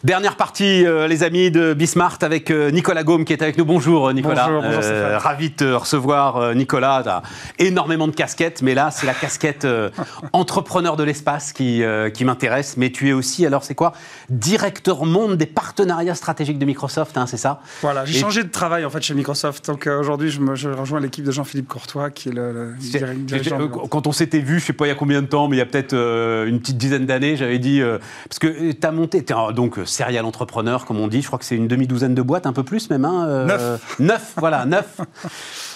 [0.05, 3.65] Dernière partie, euh, les amis de Bismart, avec euh, Nicolas Gaume qui est avec nous.
[3.65, 4.49] Bonjour Nicolas.
[4.49, 7.01] Bonjour, bonjour euh, ravi de te recevoir euh, Nicolas.
[7.03, 7.23] Tu as
[7.59, 9.89] énormément de casquettes, mais là c'est la casquette euh,
[10.35, 11.83] entrepreneur de l'espace qui,
[12.13, 12.77] qui m'intéresse.
[12.77, 13.95] Mais tu es aussi, alors c'est quoi
[14.29, 17.63] Directeur monde des partenariats stratégiques de Microsoft, hein, c'est ça?
[17.81, 19.67] Voilà, j'ai changé de travail en fait chez Microsoft.
[19.69, 23.69] Donc aujourd'hui je, je, rejoins l'équipe de Jean-Philippe Courtois qui est le, le dirigeant.
[23.69, 25.61] Quand on s'était vu, je sais pas il y a combien de temps, mais il
[25.61, 27.81] y a peut-être une petite dizaine d'années, j'avais dit,
[28.29, 29.25] parce que tu as monté,
[29.55, 31.23] donc serial entrepreneur, comme on dit.
[31.23, 33.05] Je crois que c'est une demi-douzaine de boîtes, un peu plus même.
[33.05, 33.99] Hein, euh, neuf.
[33.99, 35.01] Neuf, voilà, neuf.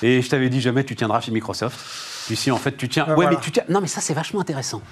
[0.03, 1.79] Et je t'avais dit jamais tu tiendras chez Microsoft.
[2.27, 3.05] Puis si, en fait, tu tiens.
[3.05, 3.31] Euh, ouais, voilà.
[3.31, 3.65] mais tu tiens.
[3.69, 4.83] Non, mais ça, c'est vachement intéressant.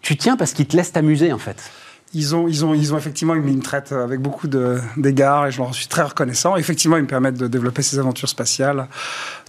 [0.00, 1.70] Tu tiens parce qu'ils te laissent t'amuser, en fait.
[2.14, 4.48] Ils ont, ils, ont, ils ont effectivement une ligne traite avec beaucoup
[4.96, 6.56] d'égards et je leur suis très reconnaissant.
[6.56, 8.88] Effectivement, ils me permettent de développer ces aventures spatiales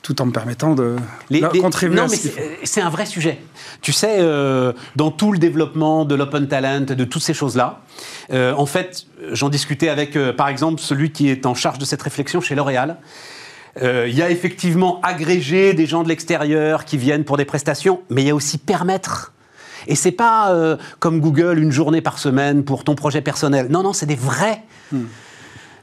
[0.02, 0.96] tout en me permettant de
[1.30, 2.18] les, les, contribuer non, mais
[2.64, 3.40] c'est un vrai sujet.
[3.82, 7.82] Tu sais, euh, dans tout le développement de l'open talent, de toutes ces choses-là,
[8.32, 11.86] euh, en fait, j'en discutais avec, euh, par exemple, celui qui est en charge de
[11.86, 12.98] cette réflexion chez L'Oréal.
[13.82, 18.24] Il y a effectivement agrégé des gens de l'extérieur qui viennent pour des prestations, mais
[18.24, 19.32] il y a aussi permettre
[19.88, 23.68] et c'est pas euh, comme Google une journée par semaine pour ton projet personnel.
[23.70, 24.64] Non, non, c'est des vrais.
[24.92, 25.06] Hmm.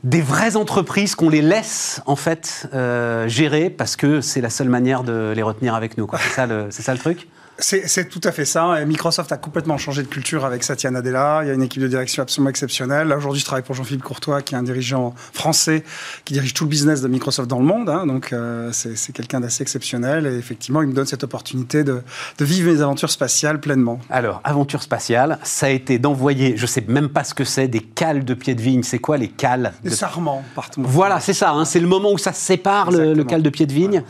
[0.04, 4.68] Des vraies entreprises qu'on les laisse en fait euh, gérer parce que c'est la seule
[4.68, 6.08] manière de les retenir avec nous.
[6.20, 7.26] C'est ça, ça le truc?
[7.58, 8.80] C'est tout à fait ça.
[8.80, 11.40] Et Microsoft a complètement changé de culture avec Satya Nadella.
[11.42, 13.12] Il y a une équipe de direction absolument exceptionnelle.
[13.12, 15.82] Aujourd'hui, je travaille pour Jean-Philippe Courtois, qui est un dirigeant français
[16.24, 17.88] qui dirige tout le business de Microsoft dans le monde.
[17.88, 18.06] Hein.
[18.06, 20.26] Donc, euh, c'est quelqu'un d'assez exceptionnel.
[20.26, 22.02] Et effectivement, il me donne cette opportunité de,
[22.38, 24.00] de, vivre mes aventures spatiales pleinement.
[24.10, 27.80] Alors, aventure spatiale, ça a été d'envoyer, je sais même pas ce que c'est, des
[27.80, 28.82] cales de pied de vigne.
[28.82, 29.94] C'est quoi les cales Des de...
[29.94, 30.82] sarments, partout.
[30.84, 31.52] Voilà, c'est ça.
[31.52, 31.64] Hein.
[31.64, 34.02] C'est le moment où ça sépare le, le, cal de pied de vigne.
[34.02, 34.06] Voilà.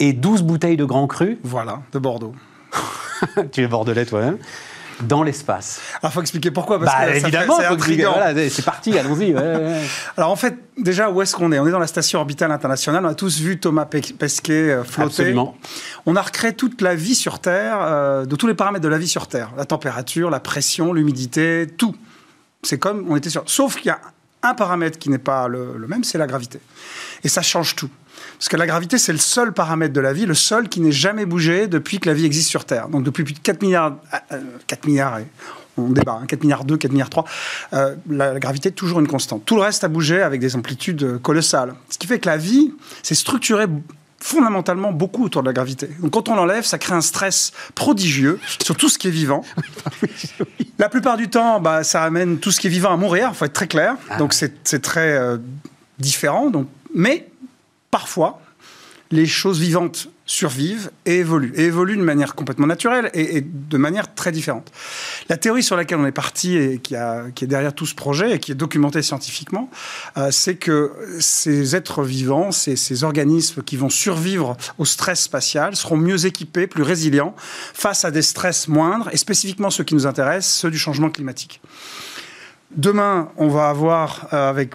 [0.00, 1.38] Et 12 bouteilles de grand cru.
[1.42, 2.34] Voilà, de Bordeaux.
[3.52, 4.38] tu es bordelais toi-même
[5.02, 5.80] dans l'espace.
[6.00, 6.78] Alors, il faut expliquer pourquoi.
[6.78, 8.12] Parce bah, que évidemment, c'est intriguant.
[8.14, 9.34] Voilà, c'est parti, allons-y.
[9.34, 9.82] Ouais, ouais.
[10.16, 11.58] Alors, en fait, déjà, où est-ce qu'on est?
[11.58, 13.04] On est dans la station orbitale internationale.
[13.04, 15.22] On a tous vu Thomas Pesquet euh, flotter.
[15.22, 15.56] Absolument.
[16.06, 18.98] On a recréé toute la vie sur Terre, euh, de tous les paramètres de la
[18.98, 19.52] vie sur Terre.
[19.56, 21.94] La température, la pression, l'humidité, tout.
[22.62, 23.44] C'est comme on était sur.
[23.46, 24.00] Sauf qu'il y a
[24.42, 26.60] un paramètre qui n'est pas le, le même, c'est la gravité.
[27.24, 27.90] Et ça change tout.
[28.38, 30.92] Parce que la gravité, c'est le seul paramètre de la vie, le seul qui n'ait
[30.92, 32.88] jamais bougé depuis que la vie existe sur Terre.
[32.88, 33.96] Donc depuis plus de 4 milliards,
[34.32, 35.18] euh, 4 milliards,
[35.76, 37.24] on débat, hein, 4 milliards 2, 4 milliards 3,
[37.72, 39.44] euh, la, la, gravité est toujours une constante.
[39.44, 41.74] Tout le reste a bougé avec des amplitudes colossales.
[41.90, 42.72] Ce qui fait que la vie
[43.02, 43.66] s'est structurée
[44.20, 45.88] fondamentalement beaucoup autour de la gravité.
[46.00, 49.44] Donc quand on l'enlève, ça crée un stress prodigieux sur tout ce qui est vivant.
[50.78, 53.36] La plupart du temps, bah, ça amène tout ce qui est vivant à mourir, il
[53.36, 53.96] faut être très clair.
[54.10, 54.16] Ah.
[54.18, 55.38] Donc c'est très euh,
[55.98, 56.50] différent.
[56.50, 57.28] Donc, mais
[57.90, 58.40] parfois,
[59.10, 64.14] les choses vivantes survivent et évoluent, et évoluent de manière complètement naturelle et, de manière
[64.14, 64.70] très différente.
[65.30, 68.38] La théorie sur laquelle on est parti et qui, est derrière tout ce projet et
[68.38, 69.70] qui est documentée scientifiquement,
[70.18, 75.74] euh, c'est que ces êtres vivants, ces, ces, organismes qui vont survivre au stress spatial
[75.74, 80.06] seront mieux équipés, plus résilients face à des stress moindres, et spécifiquement ceux qui nous
[80.06, 81.62] intéressent, ceux du changement climatique.
[82.70, 84.74] Demain, on va avoir, euh, avec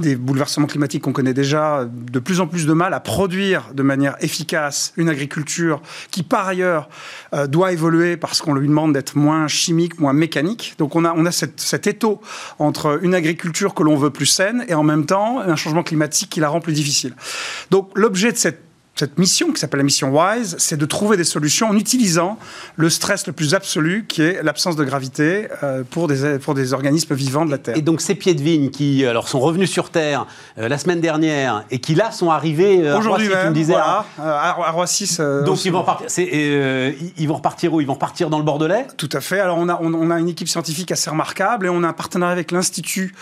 [0.00, 3.82] des bouleversements climatiques qu'on connaît déjà, de plus en plus de mal à produire de
[3.82, 5.80] manière efficace une agriculture
[6.10, 6.88] qui, par ailleurs,
[7.34, 10.74] euh, doit évoluer parce qu'on lui demande d'être moins chimique, moins mécanique.
[10.78, 12.20] Donc on a, on a cette, cet étau
[12.58, 16.30] entre une agriculture que l'on veut plus saine et en même temps un changement climatique
[16.30, 17.14] qui la rend plus difficile.
[17.70, 18.69] Donc l'objet de cette
[19.00, 22.38] cette mission, qui s'appelle la mission WISE, c'est de trouver des solutions en utilisant
[22.76, 26.74] le stress le plus absolu, qui est l'absence de gravité euh, pour, des, pour des
[26.74, 27.78] organismes vivants de la Terre.
[27.78, 30.26] Et donc ces pieds de vigne qui alors, sont revenus sur Terre
[30.58, 33.72] euh, la semaine dernière et qui là sont arrivés euh, aujourd'hui même, tu me disais,
[33.72, 35.16] voilà, à, à Roissy.
[35.46, 37.80] donc ils vont, repartir, ils vont repartir où?
[37.80, 38.86] Ils vont repartir dans le Bordelais?
[38.98, 39.40] Tout à fait.
[39.40, 42.32] Alors on a, on, a une équipe scientifique assez remarquable et on a un partenariat
[42.32, 43.14] avec l'Institut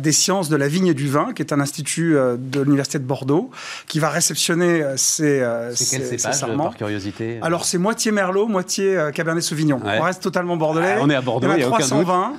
[0.00, 3.04] des sciences de la vigne et du vin, qui est un institut de l'Université de
[3.04, 3.50] Bordeaux,
[3.86, 8.96] qui va réceptionner c'est euh, quel cépage, par curiosité euh Alors, c'est moitié Merlot, moitié
[8.96, 9.80] euh, Cabernet Sauvignon.
[9.84, 10.94] On reste totalement bordelais.
[10.96, 12.34] Ah, on est à Bordeaux, il y, a 320.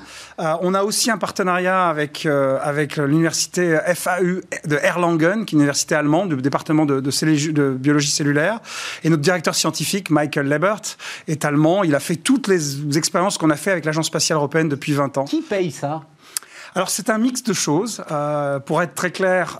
[0.61, 5.95] on a aussi un partenariat avec, avec l'université FAU de Erlangen, qui est une université
[5.95, 8.59] allemande, du département de, de, biologie cellulaire.
[9.03, 10.81] Et notre directeur scientifique, Michael Lebert,
[11.27, 11.83] est allemand.
[11.83, 15.17] Il a fait toutes les expériences qu'on a fait avec l'Agence spatiale européenne depuis 20
[15.17, 15.25] ans.
[15.25, 16.01] Qui paye ça?
[16.73, 18.03] Alors c'est un mix de choses.
[18.65, 19.59] pour être très clair,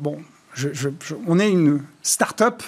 [0.00, 0.18] bon,
[1.26, 2.62] on est une start-up,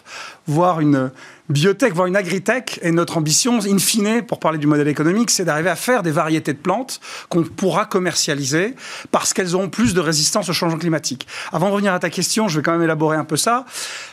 [0.47, 1.11] voire une
[1.49, 2.79] biotech, voire une agritech.
[2.83, 6.11] Et notre ambition, in fine, pour parler du modèle économique, c'est d'arriver à faire des
[6.11, 8.75] variétés de plantes qu'on pourra commercialiser
[9.11, 11.27] parce qu'elles auront plus de résistance au changement climatique.
[11.53, 13.65] Avant de revenir à ta question, je vais quand même élaborer un peu ça.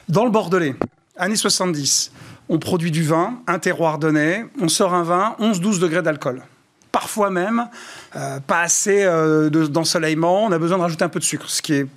[0.09, 0.75] Dans le Bordelais,
[1.17, 2.11] années 70,
[2.49, 6.43] on produit du vin, un terroir donné, on sort un vin, 11-12 degrés d'alcool
[6.89, 7.69] parfois même
[8.15, 11.61] euh, pas assez euh, d'ensoleillement, on a besoin de rajouter un peu de sucre, ce
[11.61, 11.87] qui est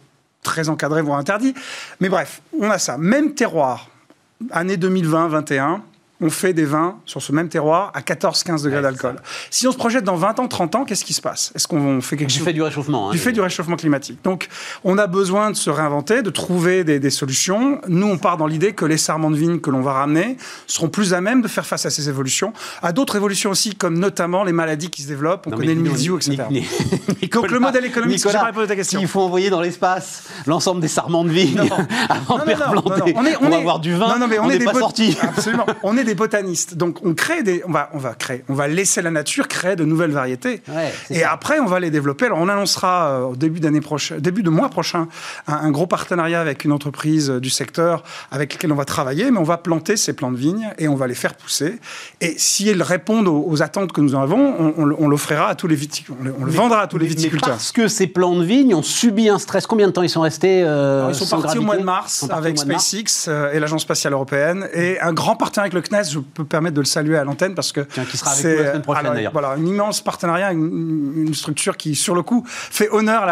[0.43, 1.55] très encadré, voire interdit.
[2.01, 2.99] Mais bref, on a ça.
[2.99, 3.89] Même terroir,
[4.51, 5.81] année 2020-21,
[6.21, 9.17] on fait des vins sur ce même terroir à 14-15 degrés d'alcool.
[9.51, 11.53] Si on se projette dans 20 ans, 30 ans, qu'est-ce qui se passe?
[11.55, 12.45] Est-ce qu'on fait quelque du chose?
[12.45, 13.09] fait du réchauffement.
[13.09, 14.19] Hein, du fait du réchauffement climatique.
[14.25, 14.49] Donc,
[14.85, 17.81] on a besoin de se réinventer, de trouver des, solutions.
[17.89, 20.89] Nous, on part dans l'idée que les sarments de vigne que l'on va ramener seront
[20.89, 22.53] plus à même de faire face à ces évolutions,
[22.83, 25.47] à d'autres évolutions aussi, comme notamment les maladies qui se développent.
[25.47, 26.45] On connaît le mildiou, etc.
[27.33, 29.01] Donc, le modèle économique, Nicolas, à ta question.
[29.01, 31.61] Il faut envoyer dans l'espace l'ensemble des sarments de vigne
[32.09, 33.15] avant de les replanter.
[33.17, 34.19] On, est, on, avoir du vin.
[34.19, 35.17] Non, mais on, est, pas sorti.
[35.21, 35.67] Absolument.
[35.83, 36.75] On est des botanistes.
[36.75, 39.77] Donc, on crée des, on va, on va créer, on va laisser la nature créer
[39.77, 40.63] de nouvelles variétés.
[41.11, 42.27] et après, on va les développer.
[42.27, 45.09] Alors, on annoncera euh, au début d'année prochaine, début de mois prochain,
[45.47, 49.39] un, gros partenariat avec une entreprise euh, du secteur avec laquelle on va travailler, mais
[49.39, 51.79] on va planter ces plants de vigne et on va les faire pousser.
[52.21, 55.75] Et si elles répondent aux, attentes que nous en avons, on, l'offrira à tous les
[55.75, 57.51] viticulteurs, on, le vendra à tous les viticulteurs.
[57.51, 59.67] Parce que ces plants de vigne ont subi un stress.
[59.67, 62.59] Combien de temps ils sont restés euh, Ils sont partis au mois de mars avec
[62.59, 66.00] SpaceX et l'Agence spatiale européenne et un grand partenariat avec le CNES.
[66.03, 68.69] Je peux permettre de le saluer à l'antenne parce que qui sera avec nous la
[68.71, 69.33] semaine prochaine d'ailleurs.
[69.33, 73.23] Voilà, un immense partenariat, une, structure qui, sur le coup, fait honneur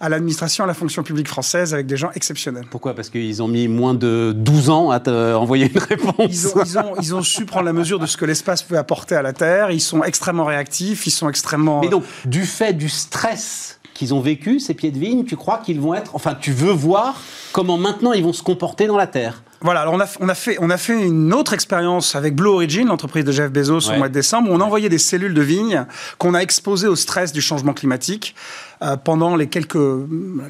[0.00, 2.66] à l'administration, à la fonction publique française avec des gens exceptionnels.
[2.70, 2.94] Pourquoi?
[2.94, 5.00] Parce qu'ils ont mis moins de 12 ans à
[5.36, 6.14] envoyer une réponse.
[6.28, 8.78] Ils ont, ils, ont, ils ont, su prendre la mesure de ce que l'espace peut
[8.78, 9.70] apporter à la Terre.
[9.70, 11.80] Ils sont extrêmement réactifs, ils sont extrêmement.
[11.80, 15.58] Mais donc, du fait du stress qu'ils ont vécu, ces pieds de vigne, tu crois
[15.58, 16.14] qu'ils vont être.
[16.14, 17.20] Enfin, tu veux voir
[17.52, 19.42] comment maintenant ils vont se comporter dans la Terre?
[19.62, 22.48] Voilà, alors on a, on a, fait, on a fait une autre expérience avec Blue
[22.48, 25.34] Origin, l'entreprise de Jeff Bezos, au mois de décembre, où on a envoyé des cellules
[25.34, 25.84] de vigne
[26.18, 28.34] qu'on a exposées au stress du changement climatique.
[28.82, 29.76] Euh, pendant les quelques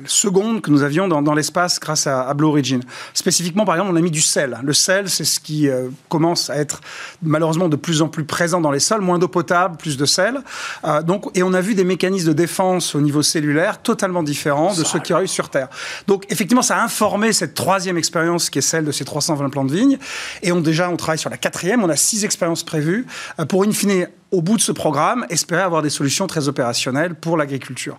[0.07, 2.81] secondes que nous avions dans, l'espace grâce à, Blue Origin.
[3.13, 4.57] Spécifiquement, par exemple, on a mis du sel.
[4.63, 6.81] Le sel, c'est ce qui euh, commence à être
[7.23, 10.43] malheureusement de plus en plus présent dans les sols, moins d'eau potable, plus de sel.
[10.85, 14.75] Euh, donc, et on a vu des mécanismes de défense au niveau cellulaire totalement différents
[14.75, 15.67] de ceux qu'il y aurait eu sur Terre.
[16.07, 19.65] Donc, effectivement, ça a informé cette troisième expérience qui est celle de ces 320 plants
[19.65, 19.99] de vigne.
[20.43, 21.83] Et on, déjà, on travaille sur la quatrième.
[21.83, 23.07] On a six expériences prévues
[23.49, 27.37] pour, in fine, au bout de ce programme, espérer avoir des solutions très opérationnelles pour
[27.37, 27.97] l'agriculture.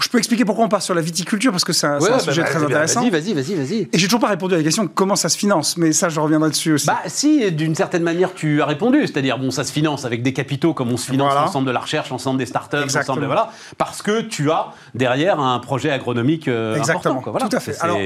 [0.00, 2.44] Je peux expliquer pourquoi on part sur la viticulture, parce que c'est un, bah, sujet
[2.44, 3.00] très intéressant.
[3.08, 3.88] Vas-y, vas-y, vas-y.
[3.92, 6.18] Et j'ai toujours pas répondu à la question comment ça se finance, mais ça, je
[6.18, 6.86] reviendrai dessus aussi.
[6.86, 9.06] Bah, si, d'une certaine manière, tu as répondu.
[9.06, 11.80] C'est-à-dire, bon, ça se finance avec des capitaux, comme on se finance l'ensemble de la
[11.80, 13.26] recherche, l'ensemble des startups, l'ensemble de.
[13.26, 13.50] Voilà.
[13.76, 17.18] Parce que tu as derrière un projet agronomique euh, Exactement.
[17.18, 17.48] Important, Voilà.
[17.48, 17.78] Tout à fait.
[17.80, 17.98] Alors,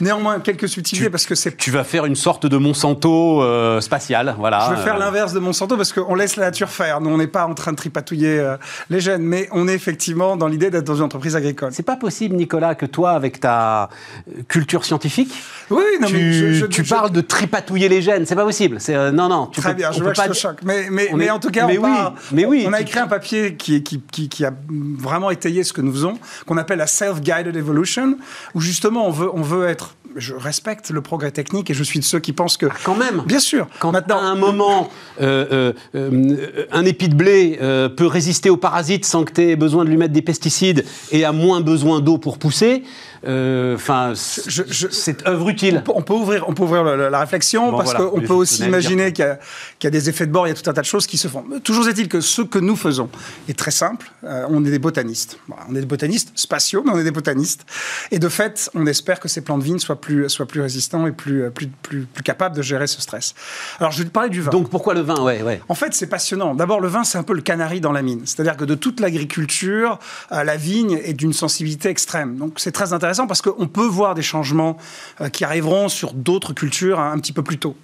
[0.00, 1.56] néanmoins, quelques subtilités, parce que c'est.
[1.56, 4.68] Tu vas faire une sorte de Monsanto euh, spatial, voilà.
[4.70, 7.00] Je vais faire l'inverse de Monsanto, parce qu'on laisse la nature faire.
[7.00, 8.56] Nous, on n'est pas en train de triper patouiller euh,
[8.90, 11.70] les jeunes, mais on est effectivement dans l'idée d'être dans une entreprise agricole.
[11.72, 13.84] C'est pas possible, Nicolas, que toi, avec ta
[14.28, 15.34] euh, culture scientifique,
[15.70, 18.24] oui, non, tu, mais je, tu parles de tripatouiller les gènes.
[18.24, 18.76] C'est pas possible.
[18.78, 19.48] C'est euh, non, non.
[19.48, 20.60] Tu Très bien, je vois que je choque.
[20.62, 21.96] Mais, mais, mais en tout cas, mais on, oui,
[22.32, 25.72] mais oui, on a écrit un papier qui, qui, qui, qui, a vraiment étayé ce
[25.72, 28.16] que nous faisons, qu'on appelle la self-guided evolution,
[28.54, 31.98] où justement on veut, on veut être je respecte le progrès technique et je suis
[31.98, 32.66] de ceux qui pensent que.
[32.66, 34.90] Ah, quand même Bien sûr Quand Maintenant, à un moment,
[35.20, 37.58] euh, un épi de blé
[37.96, 41.24] peut résister aux parasites sans que tu aies besoin de lui mettre des pesticides et
[41.24, 42.82] a moins besoin d'eau pour pousser, euh,
[43.24, 48.34] enfin, cette œuvre utile on peut, ouvrir, on peut ouvrir la, réflexion parce qu'on peut
[48.34, 49.38] aussi imaginer qu'il
[49.82, 51.18] y, a des effets de bord, il y a tout un tas de choses qui
[51.18, 51.44] se font.
[51.64, 53.08] Toujours est-il que ce que nous faisons
[53.48, 54.10] est très simple.
[54.24, 55.38] Euh, on est des botanistes.
[55.68, 57.64] on est des botanistes spatiaux, mais on est des botanistes.
[58.10, 61.12] Et de fait, on espère que ces plantes vignes soient plus, soient plus résistants et
[61.12, 63.34] plus, plus, plus, plus capables de gérer ce stress.
[63.78, 64.50] Alors, je vais te parler du vin.
[64.50, 65.20] Donc, pourquoi le vin?
[65.22, 65.60] Ouais, ouais.
[65.68, 66.54] En fait, c'est passionnant.
[66.54, 68.22] D'abord, le vin, c'est un peu le canari dans la mine.
[68.24, 69.98] C'est-à-dire que de toute l'agriculture,
[70.32, 72.36] euh, la vigne est d'une sensibilité extrême.
[72.36, 74.76] Donc, c'est très intéressant parce qu'on peut voir des changements
[75.20, 77.76] euh, qui arriveront sur d'autres cultures hein, un petit peu plus tôt.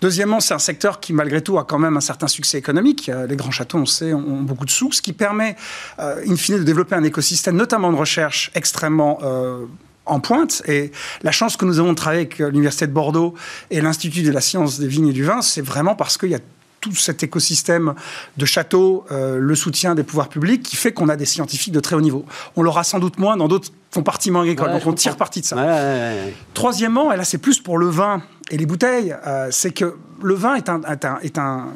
[0.00, 3.08] Deuxièmement, c'est un secteur qui, malgré tout, a quand même un certain succès économique.
[3.08, 5.56] Euh, les grands châteaux, on sait, ont beaucoup de sous, ce qui permet,
[5.98, 9.20] in fine, de développer un écosystème, notamment de recherche, extrêmement
[10.06, 10.62] en pointe.
[10.66, 13.34] Et la chance que nous avons de travailler avec l'Université de Bordeaux
[13.70, 16.34] et l'Institut de la science des vignes et du vin, c'est vraiment parce qu'il y
[16.34, 16.40] a
[16.84, 17.94] tout cet écosystème
[18.36, 21.80] de châteaux, euh, le soutien des pouvoirs publics qui fait qu'on a des scientifiques de
[21.80, 22.26] très haut niveau.
[22.56, 25.56] On l'aura sans doute moins dans d'autres compartiments agricoles, donc on tire parti de ça.
[26.52, 30.34] Troisièmement, et là c'est plus pour le vin et les bouteilles, euh, c'est que le
[30.34, 30.82] vin est un,
[31.22, 31.68] est un,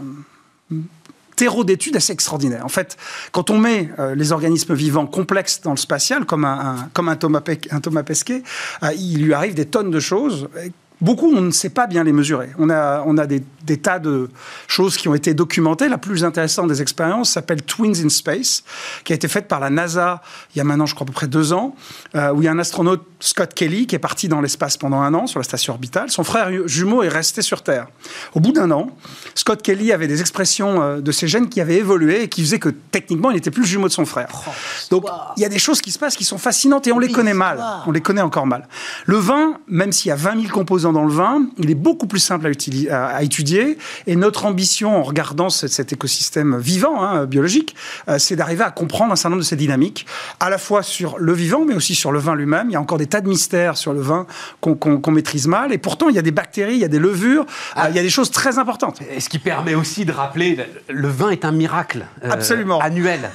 [1.37, 2.65] terreau d'études assez extraordinaire.
[2.67, 2.99] En fait,
[3.33, 7.17] quand on met euh, les organismes vivants complexes dans le spatial, comme un, comme un
[7.17, 7.41] Thomas,
[7.71, 8.43] un Thomas Pesquet,
[8.95, 10.49] il lui arrive des tonnes de choses.
[11.01, 12.51] Beaucoup, on ne sait pas bien les mesurer.
[12.59, 14.31] On a, on a des des tas de
[14.67, 15.89] choses qui ont été documentées.
[15.89, 18.65] La plus intéressante des expériences s'appelle Twins in Space,
[19.05, 20.23] qui a été faite par la NASA
[20.55, 21.77] il y a maintenant, je crois, à peu près deux ans,
[22.15, 25.01] euh, où il y a un astronaute, Scott Kelly, qui est parti dans l'espace pendant
[25.01, 26.11] un an sur la station orbitale.
[26.11, 27.89] Son frère jumeau est resté sur Terre.
[28.35, 28.89] Au bout d'un an,
[29.35, 32.59] Scott Kelly avait des expressions euh, de ses gènes qui avaient évolué et qui faisaient
[32.59, 34.29] que techniquement, il n'était plus le jumeau de son frère.
[34.33, 34.51] Oh,
[34.91, 35.05] Donc,
[35.37, 37.35] il y a des choses qui se passent qui sont fascinantes et on les connaît
[37.35, 37.63] mal.
[37.87, 38.67] On les connaît encore mal.
[39.05, 42.07] Le vin, même s'il y a 20 000 composants dans le vin, il est beaucoup
[42.07, 42.51] plus simple
[42.91, 47.75] à, à étudier et notre ambition, en regardant cet écosystème vivant, hein, biologique,
[48.09, 50.07] euh, c'est d'arriver à comprendre un certain nombre de ces dynamiques,
[50.41, 52.69] à la fois sur le vivant, mais aussi sur le vin lui-même.
[52.71, 54.27] Il y a encore des tas de mystères sur le vin
[54.61, 55.73] qu'on maîtrise mal.
[55.73, 57.99] Et pourtant, il y a des bactéries, il y a des levures, euh, il y
[57.99, 59.01] a des choses très importantes.
[59.15, 60.59] Et ce qui permet aussi de rappeler,
[60.89, 62.81] le vin est un miracle euh, Absolument.
[62.81, 63.31] annuel.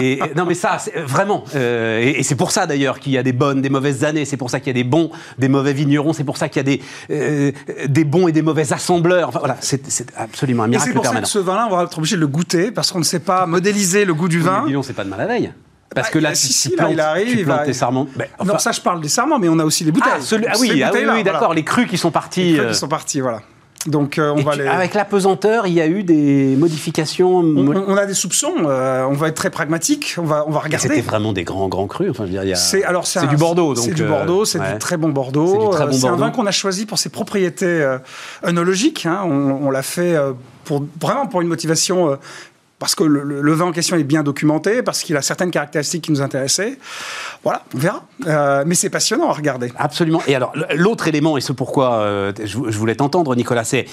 [0.00, 1.44] Et, non, mais ça, vraiment.
[1.54, 4.24] Euh, et, c'est pour ça d'ailleurs qu'il y a des bonnes, des mauvaises années.
[4.24, 6.12] C'est pour ça qu'il y a des bons, des mauvais vignerons.
[6.12, 7.52] C'est pour ça qu'il y a des, euh,
[7.86, 9.28] des bons et des mauvais assembleurs.
[9.28, 9.80] Enfin voilà, c'est
[10.16, 12.20] absolument un miracle Et c'est pour ça que ce vin-là, on va être obligé de
[12.20, 14.64] le goûter parce qu'on ne sait pas modéliser le goût du vin.
[14.66, 15.52] Mais c'est pas de mal à veille.
[15.94, 18.06] Parce bah, que là, si, si, là, il arrive, tu plantes tes sarments.
[18.14, 20.12] Ben, non, ça, je parle des sarments, mais on a aussi les bouteilles.
[20.12, 22.52] Ah, ah oui, ah oui, d'accord, les crus qui sont partis.
[22.52, 23.40] Les crus qui euh, sont partis, voilà.
[23.86, 27.38] Donc, euh, on va Avec la pesanteur, il y a eu des modifications.
[27.38, 28.52] On, a des soupçons.
[28.66, 30.16] Euh, on va être très pragmatique.
[30.18, 30.88] On va, on va regarder.
[30.88, 32.10] C'était vraiment des grands, grands crus.
[32.10, 33.74] Enfin, c'est alors c'est du Bordeaux.
[33.74, 34.44] C'est du Bordeaux.
[34.44, 35.72] C'est du très bon Bordeaux.
[35.92, 37.86] C'est un vin qu'on a choisi pour ses propriétés
[38.44, 39.06] œnologiques.
[39.06, 39.20] Hein.
[39.24, 40.16] On, on l'a fait
[40.64, 42.18] pour, vraiment pour une motivation
[42.78, 46.12] parce que le, vin en question est bien documenté, parce qu'il a certaines caractéristiques qui
[46.12, 46.78] nous intéressaient.
[47.42, 48.04] Voilà, on verra.
[48.26, 49.72] Euh, mais c'est passionnant à regarder.
[49.76, 50.22] Absolument.
[50.28, 53.86] Et alors, l'autre élément, et ce pourquoi euh, je, voulais t'entendre, Nicolas, c'est.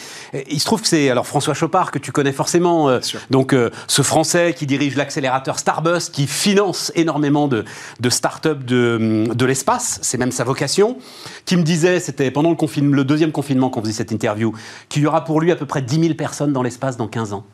[0.50, 2.90] Il se trouve que c'est alors François Chopard, que tu connais forcément.
[2.90, 3.00] Euh,
[3.32, 3.56] donc,
[3.88, 7.66] ce Français qui dirige l'accélérateur Starbus, qui finance énormément de,
[8.00, 10.98] de start-up de, de l'espace, c'est même sa vocation,
[11.46, 14.54] qui me disait, c'était pendant le, confinement, le deuxième confinement qu'on faisait cette interview,
[14.90, 17.34] qu'il y aura pour lui à peu près 10 000 personnes dans l'espace dans 15
[17.34, 17.46] ans.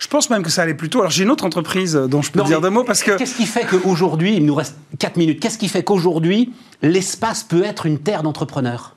[0.00, 1.00] Je pense même que ça allait plutôt.
[1.00, 3.12] Alors j'ai une autre entreprise dont je peux dire deux mots parce que.
[3.12, 7.62] Qu'est-ce qui fait qu'aujourd'hui, il nous reste 4 minutes, qu'est-ce qui fait qu'aujourd'hui, l'espace peut
[7.62, 8.96] être une terre d'entrepreneurs?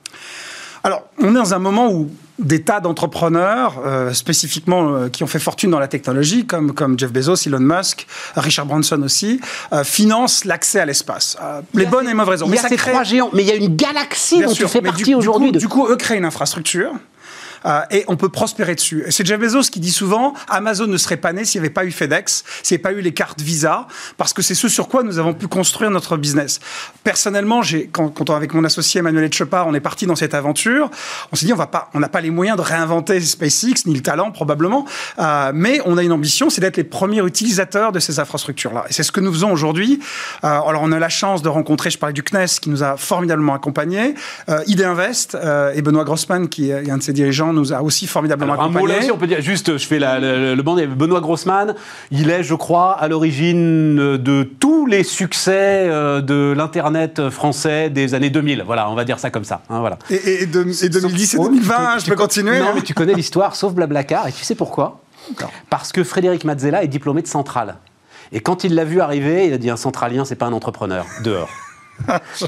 [0.82, 5.26] Alors, on est dans un moment où des tas d'entrepreneurs, euh, spécifiquement euh, qui ont
[5.26, 9.40] fait fortune dans la technologie, comme, comme Jeff Bezos, Elon Musk, Richard Branson aussi,
[9.72, 11.36] euh, financent l'accès à l'espace.
[11.74, 12.46] les bonnes et mauvaises raisons.
[12.48, 14.82] Il y a ces trois géants, mais il y a une galaxie dont tu fais
[14.82, 15.52] partie aujourd'hui.
[15.52, 16.92] Du coup, eux créent une infrastructure
[17.66, 19.04] euh, et on peut prospérer dessus.
[19.10, 21.84] C'est Jeff Bezos qui dit souvent Amazon ne serait pas né s'il n'y avait pas
[21.84, 23.86] eu FedEx, s'il n'y avait pas eu les cartes Visa,
[24.16, 26.60] parce que c'est ce sur quoi nous avons pu construire notre business.
[27.02, 27.62] Personnellement,
[27.92, 30.90] quand, quand avec mon associé Emmanuel Etchepard, on est parti dans cette aventure,
[31.32, 33.94] on s'est dit on va pas, on n'a pas les moyens de réinventer SpaceX ni
[33.94, 34.84] le talent probablement,
[35.18, 38.84] euh, mais on a une ambition, c'est d'être les premiers utilisateurs de ces infrastructures-là.
[38.88, 40.00] Et c'est ce que nous faisons aujourd'hui.
[40.44, 42.96] Euh, alors on a la chance de rencontrer, je parlais du CNES qui nous a
[42.96, 44.14] formidablement accompagnés,
[44.48, 45.36] euh, ID Invest
[45.74, 48.98] et Benoît Grossman qui est un de ses dirigeants nous a aussi formidablement accompagnés.
[48.98, 51.74] Un mot on peut dire, juste, je fais le, banc, Benoît Grossman,
[52.10, 58.14] il est, je crois, à l'origine de tous les succès euh, de l'Internet français des
[58.14, 58.64] années 2000.
[58.66, 59.62] Voilà, on va dire ça comme ça.
[59.70, 59.98] Hein, voilà.
[60.10, 62.72] Et, et, 2010 et 2020, je peux continuer Non, hein.
[62.74, 65.00] mais tu connais l'histoire, sauf Blablacar, et tu sais pourquoi?
[65.70, 67.76] Parce que Frédéric Mazzella est diplômé de Centrale.
[68.32, 71.06] Et quand il l'a vu arriver, il a dit un centralien, c'est pas un entrepreneur.
[71.22, 71.48] Dehors.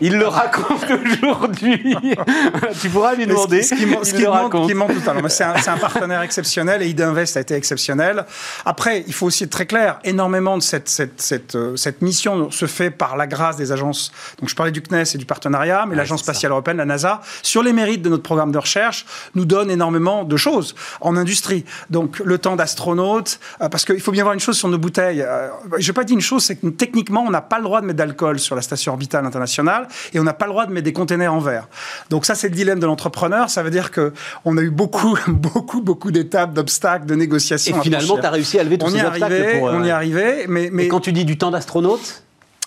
[0.01, 1.97] Il le raconte aujourd'hui.
[2.81, 3.63] tu pourras lui demander.
[3.63, 5.29] Ce qui, ce qui, le manque, qui manque totalement.
[5.29, 8.27] C'est un, un, partenaire exceptionnel et Idinvest a été exceptionnel.
[8.65, 9.99] Après, il faut aussi être très clair.
[10.05, 14.13] Énormément de cette, cette, cette, euh, cette mission se fait par la grâce des agences.
[14.41, 17.21] Donc, je parlais du CNES et du partenariat, mais ouais, l'Agence spatiale européenne, la NASA,
[17.43, 21.65] sur les mérites de notre programme de recherche, nous donne énormément de choses en industrie.
[21.91, 25.23] Donc, le temps d'astronaute, euh, parce qu'il faut bien voir une chose sur nos bouteilles.
[25.23, 27.81] Euh, je n'ai pas dit une chose, c'est que techniquement, on n'a pas le droit
[27.81, 30.73] de mettre d'alcool sur la station orbitale internationale et on n'a pas le droit de
[30.73, 31.69] mettre des containers en verre.
[32.11, 33.51] Donc ça, c'est le dilemme de l'entrepreneur.
[33.51, 34.13] Ça veut dire que
[34.45, 37.79] on a eu beaucoup, beaucoup, beaucoup d'étapes, d'obstacles, de négociations.
[37.79, 39.59] Et finalement, tu as réussi à lever tous on ces y obstacles.
[39.59, 39.79] Pour, euh...
[39.79, 40.85] On y est arrivé, mais, mais...
[40.85, 42.23] Et quand tu dis du temps d'astronaute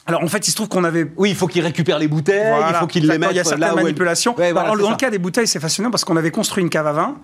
[0.10, 1.10] alors en fait, il se trouve qu'on avait.
[1.18, 2.70] Oui, il faut qu'il récupère les bouteilles, voilà.
[2.72, 3.30] il faut qu'il les mette.
[3.32, 4.36] Il y a certaines manipulations.
[4.38, 4.92] Ouais, voilà, Alors, dans ça.
[4.92, 7.18] le cas des bouteilles, c'est fascinant parce qu'on avait construit une cave à vin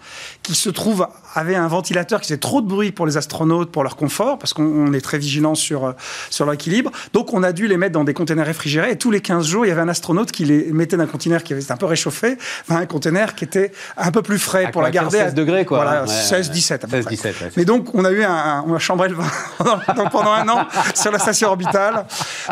[0.44, 3.84] qui se trouve avait un ventilateur qui faisait trop de bruit pour les astronautes, pour
[3.84, 5.94] leur confort, parce qu'on est très vigilant sur
[6.30, 6.92] sur l'équilibre.
[7.14, 9.66] Donc on a dû les mettre dans des containers réfrigérés et tous les 15 jours,
[9.66, 11.86] il y avait un astronaute qui les mettait dans un conteneur qui était un peu
[11.88, 15.34] réchauffé, vers un conteneur qui était un peu plus frais à pour la garder 16
[15.34, 15.84] degrés quoi.
[15.84, 17.16] Voilà, ouais, 16 17 à peu 16 près.
[17.16, 17.42] 17.
[17.42, 19.30] Ouais, Mais donc on a eu un, on a chambré le vin
[20.12, 22.06] pendant un an sur la station orbitale.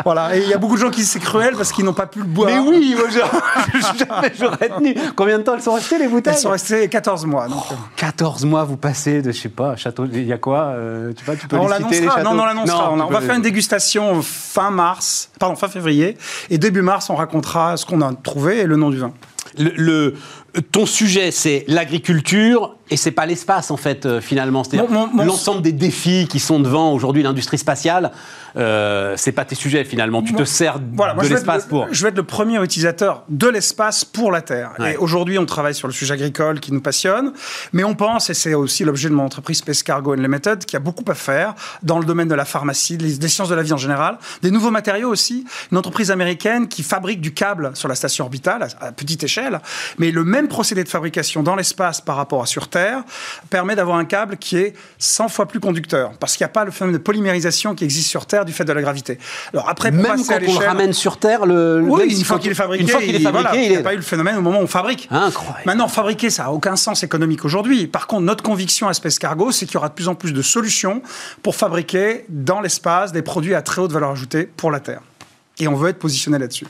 [0.04, 2.06] Voilà, et il y a beaucoup de gens qui c'est cruel parce qu'ils n'ont pas
[2.06, 2.50] pu le boire.
[2.50, 3.08] Mais oui, moi
[3.98, 4.94] jamais j'aurais tenu.
[5.16, 7.48] Combien de temps elles sont restées les bouteilles Elles sont restées 14 mois.
[7.48, 7.62] Donc.
[7.70, 10.06] Oh, 14 mois, vous passez de, je sais pas, château.
[10.06, 12.34] Il y a quoi euh, Tu, vois, tu peux on les citer, les châteaux Non,
[12.34, 12.92] non, on l'annoncera.
[12.92, 16.16] On, on, va faire une dégustation fin mars, pardon, fin février.
[16.50, 19.12] Et début mars, on racontera ce qu'on a trouvé et le nom du vin.
[19.58, 20.14] Le, le,
[20.72, 24.62] ton sujet, c'est l'agriculture et c'est pas l'espace en fait euh, finalement.
[24.62, 28.12] C'est-à-dire l'ensemble des défis qui sont devant aujourd'hui l'industrie spatiale.
[28.56, 30.22] Euh, c'est pas tes sujets finalement.
[30.22, 31.88] Tu moi, te sers voilà, de l'espace pour.
[31.90, 34.72] Je vais être le premier utilisateur de l'espace pour la Terre.
[34.78, 34.92] Ouais.
[34.92, 37.32] Et aujourd'hui, on travaille sur le sujet agricole qui nous passionne,
[37.72, 40.78] mais on pense, et c'est aussi l'objet de mon entreprise Space Cargo Unlimited, qui a
[40.78, 43.78] beaucoup à faire dans le domaine de la pharmacie, des sciences de la vie en
[43.78, 45.44] général, des nouveaux matériaux aussi.
[45.72, 49.60] Une entreprise américaine qui fabrique du câble sur la station orbitale à petite échelle,
[49.98, 53.02] mais le même procédé de fabrication dans l'espace par rapport à sur Terre
[53.50, 56.64] permet d'avoir un câble qui est 100 fois plus conducteur, parce qu'il n'y a pas
[56.64, 59.18] le phénomène de polymérisation qui existe sur Terre du fait de la gravité.
[59.52, 62.54] Alors après, même quand on le ramène sur Terre, le, oui, une fois qu'il est
[62.54, 63.20] fabriqué, est il
[63.70, 65.08] n'y a pas eu le phénomène au moment où on fabrique.
[65.10, 65.62] Incroyable.
[65.66, 67.86] Maintenant, fabriquer, ça n'a aucun sens économique aujourd'hui.
[67.86, 70.32] Par contre, notre conviction à Space Cargo, c'est qu'il y aura de plus en plus
[70.32, 71.02] de solutions
[71.42, 75.00] pour fabriquer dans l'espace des produits à très haute valeur ajoutée pour la Terre.
[75.58, 76.66] Et on veut être positionné là-dessus.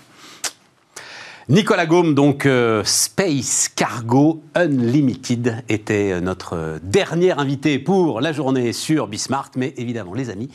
[1.50, 9.08] Nicolas Gaume, donc euh, Space Cargo Unlimited, était notre dernier invité pour la journée sur
[9.08, 9.50] Bismart.
[9.54, 10.48] Mais évidemment, les amis,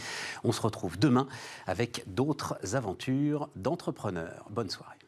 [0.43, 1.27] on se retrouve demain
[1.67, 4.45] avec d'autres aventures d'entrepreneurs.
[4.49, 4.98] Bonne soirée.